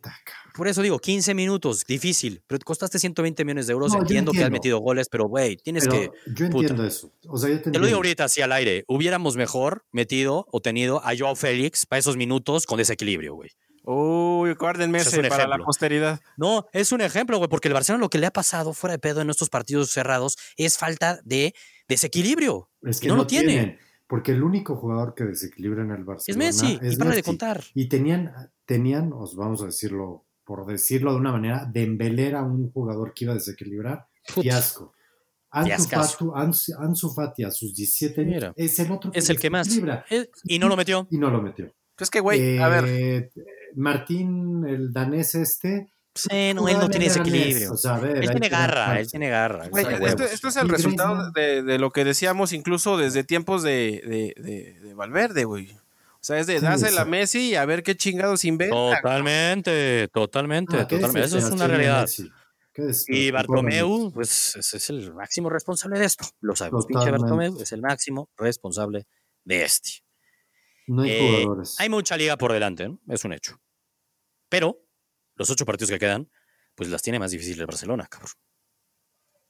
[0.56, 3.94] por eso digo, 15 minutos, difícil, pero te costaste 120 millones de euros.
[3.94, 6.12] entiendo, que has metido goles, pero güey, tienes que.
[6.34, 7.12] Yo entiendo eso.
[7.28, 8.86] O sea, yo te, lo digo ahorita así al aire.
[8.88, 13.52] Hubiéramos mejor metido o tenido a Joao Félix para esos minutos con desequilibrio, güey.
[13.86, 16.20] Uy, guárdenme ese para la posteridad.
[16.38, 19.00] No, es un ejemplo, güey, porque el Barcelona lo que le ha pasado fuera de
[19.00, 21.54] pedo en estos partidos cerrados es falta de
[21.88, 22.70] desequilibrio.
[22.82, 23.78] Es que no, lo tienen.
[24.08, 26.80] Porque el único jugador que desequilibra en el Barcelona es Messi.
[26.82, 27.64] y para de contar.
[27.74, 28.32] Y tenían,
[28.66, 33.14] tenían, os vamos a decirlo, por decirlo de una manera, de embeler a un jugador
[33.14, 34.08] que iba a desequilibrar.
[34.24, 34.94] Fiasco.
[35.52, 39.70] Ansu, Fati a sus 17 años es el otro que Es el que más.
[40.44, 41.08] y no lo metió.
[41.10, 41.72] Y no lo metió.
[41.98, 42.86] Es que, güey, a ver.
[42.88, 43.32] Eh,
[43.76, 47.74] Martín, el danés este, Sí, no, él no tiene ese equilibrio.
[47.74, 49.66] él tiene garra, él tiene garra.
[49.66, 55.78] esto, es el resultado de, lo que decíamos incluso desde tiempos de, de Valverde, güey.
[56.26, 58.76] O sea, es de dásela a Messi y a ver qué chingados inventa.
[58.76, 61.28] Totalmente, totalmente, ah, totalmente.
[61.28, 62.10] Eso es una realidad.
[63.10, 66.26] Y Bartomeu, pues es, el máximo responsable de esto.
[66.42, 66.88] Lo sabemos.
[66.88, 69.06] Pinche Bartomeu es el máximo responsable
[69.44, 69.92] de este.
[70.88, 71.76] No hay eh, jugadores.
[71.80, 73.00] Hay mucha liga por delante, ¿no?
[73.08, 73.60] es un hecho.
[74.56, 74.82] Pero
[75.36, 76.30] los ocho partidos que quedan,
[76.76, 78.32] pues las tiene más difíciles el Barcelona, cabrón.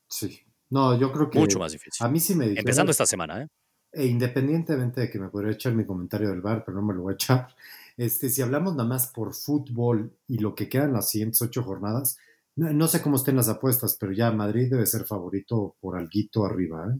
[0.10, 0.42] Sí.
[0.70, 1.38] No, yo creo que.
[1.38, 2.04] Mucho más difícil.
[2.06, 3.48] A mí sí me dijeron, Empezando esta semana, ¿eh?
[3.92, 7.04] E independientemente de que me podría echar mi comentario del bar, pero no me lo
[7.04, 7.56] voy a echar.
[7.98, 12.18] Este, si hablamos nada más por fútbol y lo que quedan las siguientes ocho jornadas,
[12.56, 16.88] no, sé cómo estén las apuestas, pero ya Madrid debe ser favorito por alguito arriba,
[16.90, 17.00] ¿eh?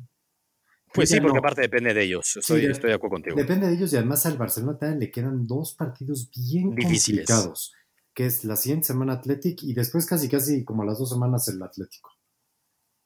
[0.94, 2.38] Pues sí, porque aparte depende de ellos.
[2.38, 3.36] Estoy, estoy, de acuerdo contigo.
[3.36, 7.26] Depende de ellos y además al Barcelona también le quedan dos partidos bien Difíciles.
[7.26, 7.75] complicados
[8.16, 11.62] que es la siguiente semana Athletic y después casi casi como las dos semanas el
[11.62, 12.12] Atlético.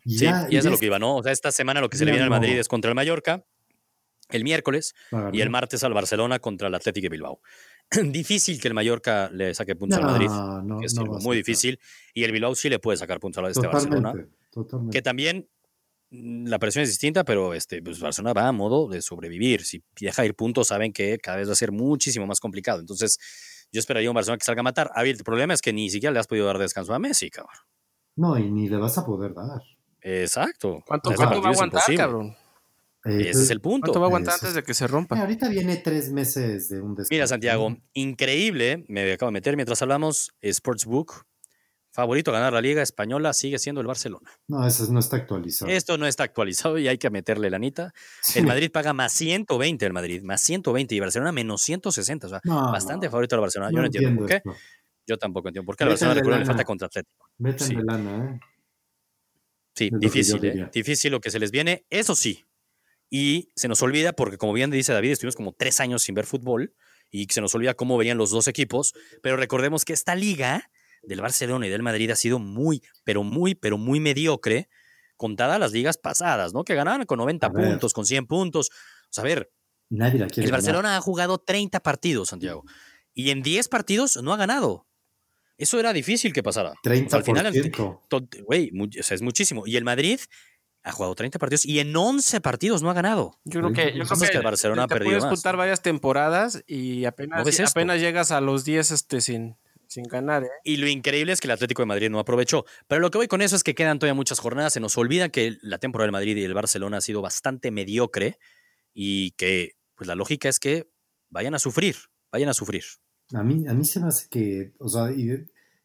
[0.06, 1.18] Y sí, ya, y es lo que iba, ¿no?
[1.18, 3.44] O sea, esta semana lo que se le viene al Madrid es contra el Mallorca,
[4.30, 4.94] el miércoles,
[5.34, 7.42] y el martes al Barcelona contra el Atlético de Bilbao.
[8.12, 10.30] difícil que el Mallorca le saque puntos al Madrid,
[10.64, 11.80] no, es muy difícil,
[12.14, 14.14] y el Bilbao sí le puede sacar puntos a este Barcelona,
[14.52, 14.96] totalmente.
[14.96, 15.50] que también
[16.12, 19.66] mm, la presión es distinta, pero este, pues Barcelona va a modo de sobrevivir.
[19.66, 22.80] Si deja ir puntos, saben que cada vez va a ser muchísimo más complicado.
[22.80, 23.18] Entonces,
[23.72, 24.92] yo esperaría un Barcelona que salga a matar.
[24.94, 27.30] A ver, el problema es que ni siquiera le has podido dar descanso a Messi,
[27.30, 27.56] cabrón.
[28.16, 29.62] No, y ni le vas a poder dar.
[30.02, 30.84] Exacto.
[30.86, 32.36] ¿Cuánto, va a aguantar, cabrón?
[33.06, 33.86] Eh, Ese es el punto.
[33.88, 35.20] ¿Cuánto va a aguantar antes de que se rompa?
[35.20, 37.10] ahorita viene tres meses de un descanso.
[37.12, 41.29] Mira, Santiago, increíble, me acabo de meter mientras hablamos, Sportsbook
[42.00, 44.32] favorito a ganar la Liga Española sigue siendo el Barcelona.
[44.48, 45.70] No, eso no está actualizado.
[45.70, 47.94] Esto no está actualizado y hay que meterle la anita.
[48.36, 52.28] El Madrid paga más 120 el Madrid, más 120 y Barcelona menos 160.
[52.28, 53.72] O sea, bastante favorito al Barcelona.
[53.72, 54.42] Yo no entiendo, por qué.
[55.06, 57.30] Yo tampoco entiendo por qué al Barcelona le falta contra Atlético.
[57.58, 57.76] sí.
[57.76, 58.40] lana, ¿eh?
[59.76, 60.70] Sí, difícil, ¿eh?
[60.74, 61.86] Difícil lo que se les viene.
[61.90, 62.46] Eso sí.
[63.10, 66.26] Y se nos olvida, porque como bien dice David, estuvimos como tres años sin ver
[66.26, 66.74] fútbol
[67.12, 68.94] y se nos olvida cómo venían los dos equipos.
[69.22, 70.69] Pero recordemos que esta liga
[71.04, 74.70] del Barcelona y del Madrid ha sido muy, pero muy, pero muy mediocre,
[75.18, 76.64] contada las ligas pasadas, ¿no?
[76.64, 78.70] Que ganaban con 90 puntos, con 100 puntos.
[78.70, 79.52] O sea, a ver,
[79.90, 82.64] Nadie la quiere el Barcelona ha jugado 30 partidos, Santiago,
[83.14, 84.88] y en 10 partidos no ha ganado.
[85.58, 86.74] Eso era difícil que pasara.
[86.84, 87.54] 30 al final,
[88.46, 89.68] güey, o sea, es muchísimo.
[89.68, 90.20] Y el Madrid
[90.84, 93.40] ha jugado 30 partidos y en 11 partidos no ha ganado.
[93.44, 97.04] Yo creo que, yo creo que, el Barcelona ha perdido puedes disputar varias temporadas y
[97.04, 99.58] apenas, apenas llegas a los 10 este, sin,
[99.90, 100.44] sin ganar.
[100.44, 100.50] ¿eh?
[100.64, 102.66] Y lo increíble es que el Atlético de Madrid no aprovechó.
[102.88, 104.74] Pero lo que voy con eso es que quedan todavía muchas jornadas.
[104.74, 108.38] Se nos olvida que la temporada del Madrid y el Barcelona ha sido bastante mediocre
[108.94, 110.90] y que pues la lógica es que
[111.30, 111.96] vayan a sufrir,
[112.32, 112.84] vayan a sufrir.
[113.34, 115.10] A mí, a mí se me hace que, o sea,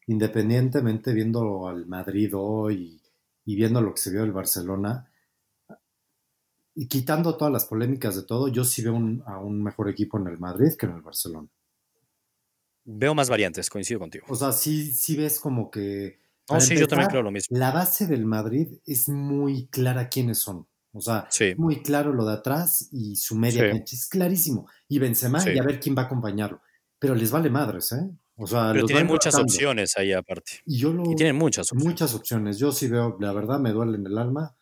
[0.07, 3.01] independientemente viendo al Madrid hoy
[3.43, 5.11] y viendo lo que se vio del Barcelona,
[6.73, 8.95] y quitando todas las polémicas de todo, yo sí veo
[9.25, 11.47] a un mejor equipo en el Madrid que en el Barcelona.
[12.85, 14.25] Veo más variantes, coincido contigo.
[14.29, 16.19] O sea, sí, sí ves como que.
[16.49, 17.57] No, sí, yo también creo lo mismo.
[17.57, 20.67] La base del Madrid es muy clara quiénes son.
[20.93, 21.27] O sea,
[21.57, 23.95] muy claro lo de atrás y su media cancha.
[23.95, 24.69] Es clarísimo.
[24.87, 26.61] Y Benzema y a ver quién va a acompañarlo.
[26.99, 28.09] Pero les vale madres, ¿eh?
[28.37, 30.61] O sea, Pero tienen muchas opciones ahí aparte.
[30.65, 31.11] Y yo lo.
[31.11, 31.85] Y tienen muchas opciones.
[31.85, 32.57] Muchas opciones.
[32.59, 34.55] Yo sí veo, la verdad, me duele en el alma.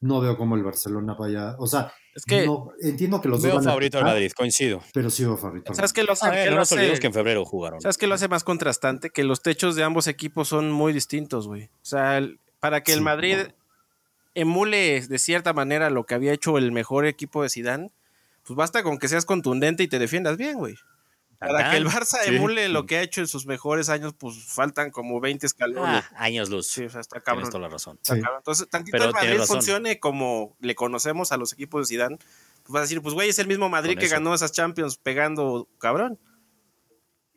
[0.00, 1.56] No veo cómo el Barcelona vaya.
[1.58, 2.46] O sea, es que
[2.80, 4.82] entiendo que los veo favorito al Madrid, coincido.
[4.92, 5.72] Pero sí veo favorito.
[5.74, 6.50] ¿Sabes qué lo hace?
[6.50, 7.80] no nos olvidemos que en febrero jugaron.
[7.80, 9.10] ¿Sabes qué lo hace más contrastante?
[9.10, 11.64] Que los techos de ambos equipos son muy distintos, güey.
[11.64, 12.20] O sea,
[12.58, 13.38] para que el Madrid
[14.34, 17.90] emule de cierta manera lo que había hecho el mejor equipo de Zidane,
[18.44, 20.76] pues basta con que seas contundente y te defiendas bien, güey.
[21.40, 24.90] Para que el Barça emule lo que ha hecho en sus mejores años, pues faltan
[24.90, 26.04] como 20 escalones.
[26.12, 26.66] Ah, años luz.
[26.66, 27.44] Sí, o sea, está cabrón.
[27.44, 27.98] Tienes toda la razón.
[28.08, 32.18] Entonces, tantito el Madrid funcione como le conocemos a los equipos de Zidane,
[32.62, 35.66] pues vas a decir, pues güey, es el mismo Madrid que ganó esas Champions pegando
[35.78, 36.18] cabrón.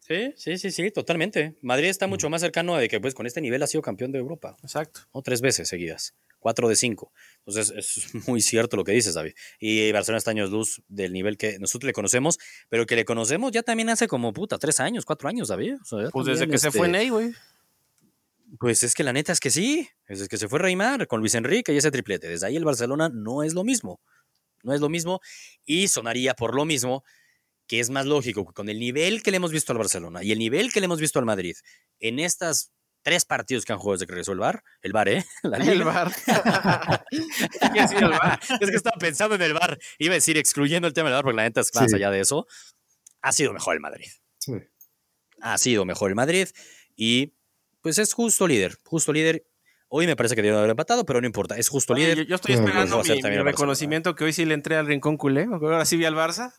[0.05, 1.55] Sí, sí, sí, sí, totalmente.
[1.61, 4.19] Madrid está mucho más cercano de que pues con este nivel ha sido campeón de
[4.19, 4.57] Europa.
[4.61, 4.99] Exacto.
[5.13, 7.13] O tres veces seguidas, cuatro de cinco.
[7.45, 9.31] Entonces es muy cierto lo que dices, David.
[9.61, 12.37] Y Barcelona está años luz del nivel que nosotros le conocemos,
[12.67, 15.75] pero que le conocemos ya también hace como puta tres años, cuatro años, David.
[16.11, 17.31] pues desde que se fue este Ney, güey.
[18.59, 21.33] Pues es que la neta es que sí, es que se fue Reymar con Luis
[21.35, 22.27] Enrique y ese triplete.
[22.27, 24.01] Desde ahí el Barcelona no es lo mismo,
[24.63, 25.21] no es lo mismo
[25.65, 27.05] y sonaría por lo mismo
[27.73, 30.37] que es más lógico con el nivel que le hemos visto al Barcelona y el
[30.37, 31.55] nivel que le hemos visto al Madrid
[31.99, 32.71] en estas
[33.01, 35.25] tres partidos que han jugado desde que regresó el VAR, el VAR, ¿eh?
[35.43, 36.11] el VAR.
[38.61, 41.23] es que estaba pensando en el VAR, iba a decir excluyendo el tema del VAR
[41.23, 42.45] porque la neta es más allá de eso,
[43.23, 44.11] ha sido mejor el Madrid.
[44.37, 44.53] Sí.
[45.41, 46.49] Ha sido mejor el Madrid
[46.95, 47.33] y
[47.81, 49.47] pues es justo líder, justo líder
[49.95, 52.25] Hoy me parece que debe haber empatado, pero no importa, es justo líder.
[52.25, 55.97] Yo, estoy esperando mi, reconocimiento que hoy sí le entré al rincón culé, ahora sí
[55.97, 56.51] vi al Barça.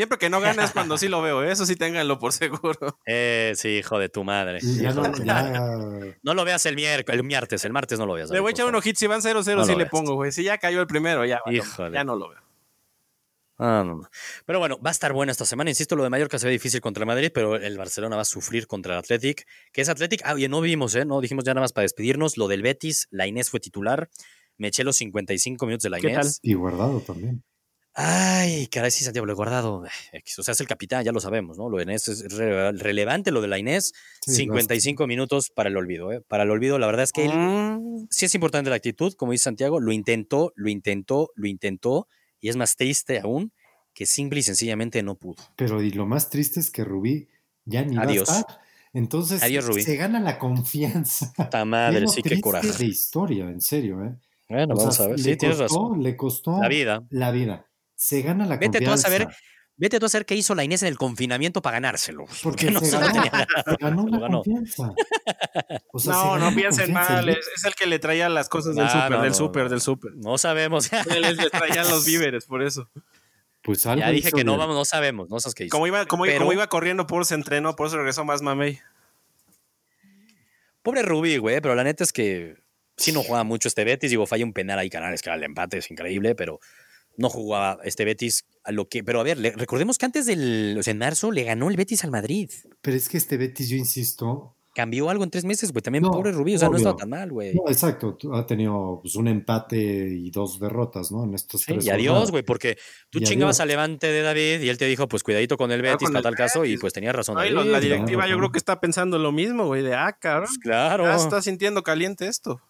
[0.00, 1.52] Siempre que no ganes cuando sí lo veo, ¿eh?
[1.52, 2.98] eso sí ténganlo por seguro.
[3.04, 4.60] Eh, sí, hijo de tu madre.
[6.22, 8.30] no, lo veas el miércoles, el martes, el martes no lo veas.
[8.30, 10.32] Le voy a echar unos hits, si van 0-0 sí le pongo, güey.
[10.32, 11.42] Si ya cayó el primero, ya,
[11.92, 12.40] ya no lo veo.
[13.58, 14.08] Ah, no,
[14.46, 15.68] Pero bueno, va a estar bueno esta semana.
[15.68, 18.24] Insisto, lo de Mallorca se ve difícil contra el Madrid, pero el Barcelona va a
[18.24, 20.22] sufrir contra el Athletic, que es Athletic.
[20.24, 21.04] Ah, oye, no vimos, ¿eh?
[21.04, 22.38] No dijimos ya nada más para despedirnos.
[22.38, 24.08] Lo del Betis, la Inés fue titular.
[24.56, 26.40] Me eché los 55 minutos de la Inés.
[26.42, 27.44] Y guardado también.
[27.94, 29.82] Ay, caray, sí, Santiago, lo he guardado.
[29.82, 31.68] O sea, es el capitán, ya lo sabemos, ¿no?
[31.68, 33.92] Lo de Inés es relevante, lo de la Inés.
[34.22, 36.20] 55 minutos para el olvido, ¿eh?
[36.20, 38.06] Para el olvido, la verdad es que él, mm.
[38.10, 42.06] sí es importante la actitud, como dice Santiago, lo intentó, lo intentó, lo intentó,
[42.40, 43.52] y es más triste aún
[43.92, 45.42] que simple y sencillamente no pudo.
[45.56, 47.28] Pero y lo más triste es que Rubí
[47.64, 48.28] ya ni Adiós.
[48.28, 48.60] va a estar.
[48.92, 51.32] Entonces se gana la confianza.
[51.50, 52.72] Ta madre, sí, qué coraje.
[52.72, 54.16] de historia, en serio, ¿eh?
[54.48, 55.18] Bueno, vamos a ver.
[55.18, 56.02] Sí, tienes razón.
[56.02, 57.04] Le costó la vida.
[57.10, 57.69] La vida
[58.00, 58.86] se gana la vete confianza.
[58.86, 59.28] Tú a saber,
[59.76, 62.24] vete tú a saber qué hizo la Inés en el confinamiento para ganárselo.
[62.42, 62.98] Porque, no se,
[63.78, 64.94] ganó, la confianza.
[66.06, 67.28] no, no piensen mal.
[67.28, 70.12] Es, el que le traía las cosas del súper, del súper, del súper.
[70.16, 70.90] No sabemos.
[71.14, 72.88] Él le traían los víveres, por eso.
[73.60, 75.72] Pues algo ya dije que no vamos, no sabemos, no sabes qué hizo.
[75.72, 78.80] Como iba, como, iba corriendo, por se entrenó, por eso regresó más mamey.
[80.82, 82.56] Pobre Rubí, güey, pero la neta es que
[82.96, 84.08] sí no juega mucho este Betis.
[84.08, 86.60] Digo, falla un penal ahí, Canales, que era el empate, es increíble, pero
[87.20, 89.04] no jugaba este Betis a lo que.
[89.04, 90.76] Pero a ver, recordemos que antes del.
[90.78, 92.50] O sea, en marzo le ganó el Betis al Madrid.
[92.80, 94.56] Pero es que este Betis, yo insisto.
[94.72, 95.82] Cambió algo en tres meses, güey.
[95.82, 97.54] También pobre Rubí, o sea, no estaba tan mal, güey.
[97.54, 98.16] No, exacto.
[98.32, 101.24] Ha tenido pues, un empate y dos derrotas, ¿no?
[101.24, 102.78] En estos sí, Y adiós, güey, porque
[103.10, 106.10] tú chingabas al Levante de David y él te dijo, pues cuidadito con el Betis,
[106.10, 107.36] para tal caso, y pues tenía razón.
[107.36, 110.46] la directiva yo creo que está pensando lo mismo, güey, de ah, cabrón.
[110.46, 111.04] Pues claro.
[111.04, 112.62] Ya está sintiendo caliente esto.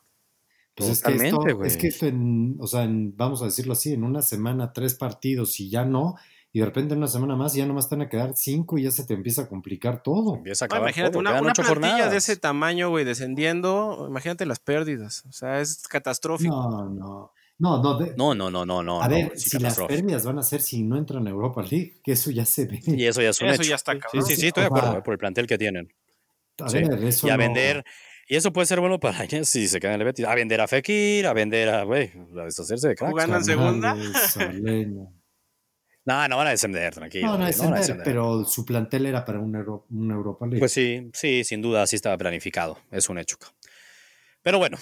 [0.81, 4.05] Pues es que esto, es que esto en, o sea, vamos a decirlo así, en
[4.05, 6.17] una semana tres partidos y ya no,
[6.53, 8.91] y de repente en una semana más ya nomás están a quedar cinco y ya
[8.91, 10.37] se te empieza a complicar todo.
[10.37, 15.33] Empieza a imagínate, una, una plantilla de ese tamaño, güey, descendiendo, imagínate las pérdidas, o
[15.33, 16.55] sea, es catastrófico.
[16.55, 17.33] No, no.
[17.61, 19.03] No, no, no, no, no, no, no.
[19.03, 22.13] A ver, si las pérdidas van a ser si no entran a Europa League, que
[22.13, 22.81] eso ya se ve.
[22.87, 25.03] Y eso ya es un Eso ya está Sí, sí, sí, estoy de acuerdo, eh,
[25.03, 25.93] por el plantel que tienen.
[26.59, 27.85] A ver, eso y a vender,
[28.31, 30.25] y eso puede ser bueno para alguien si se queda en el Betis.
[30.25, 33.11] A vender a Fekir, a vender a, güey, a deshacerse de cracks.
[33.11, 33.95] ¿Jugando en segunda?
[36.05, 37.27] no, no van a descender, tranquilo.
[37.27, 40.61] No, no, descender, no descender, pero su plantel era para un, Euro, un Europa League.
[40.61, 42.79] Pues sí, sí, sin duda, sí estaba planificado.
[42.93, 43.37] Es un hecho.
[44.43, 44.79] Pero bueno,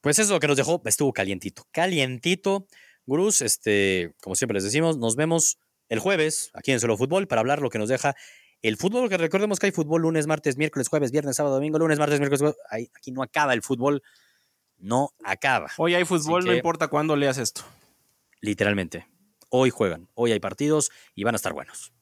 [0.00, 1.66] pues eso que nos dejó estuvo calientito.
[1.72, 2.66] Calientito.
[3.04, 5.58] Gurús, este, como siempre les decimos, nos vemos
[5.90, 8.16] el jueves aquí en Solo Fútbol para hablar lo que nos deja
[8.62, 11.98] el fútbol, que recordemos que hay fútbol lunes, martes, miércoles, jueves, viernes, sábado, domingo, lunes,
[11.98, 14.02] martes, miércoles, aquí no acaba el fútbol,
[14.78, 15.70] no acaba.
[15.76, 17.62] Hoy hay fútbol, no importa cuándo leas esto.
[18.40, 19.06] Literalmente.
[19.48, 21.92] Hoy juegan, hoy hay partidos y van a estar buenos.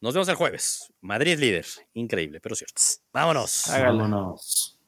[0.00, 0.92] Nos vemos el jueves.
[1.02, 1.66] Madrid líder.
[1.92, 2.80] Increíble, pero cierto.
[3.12, 3.66] Vámonos.
[3.68, 4.79] Vámonos.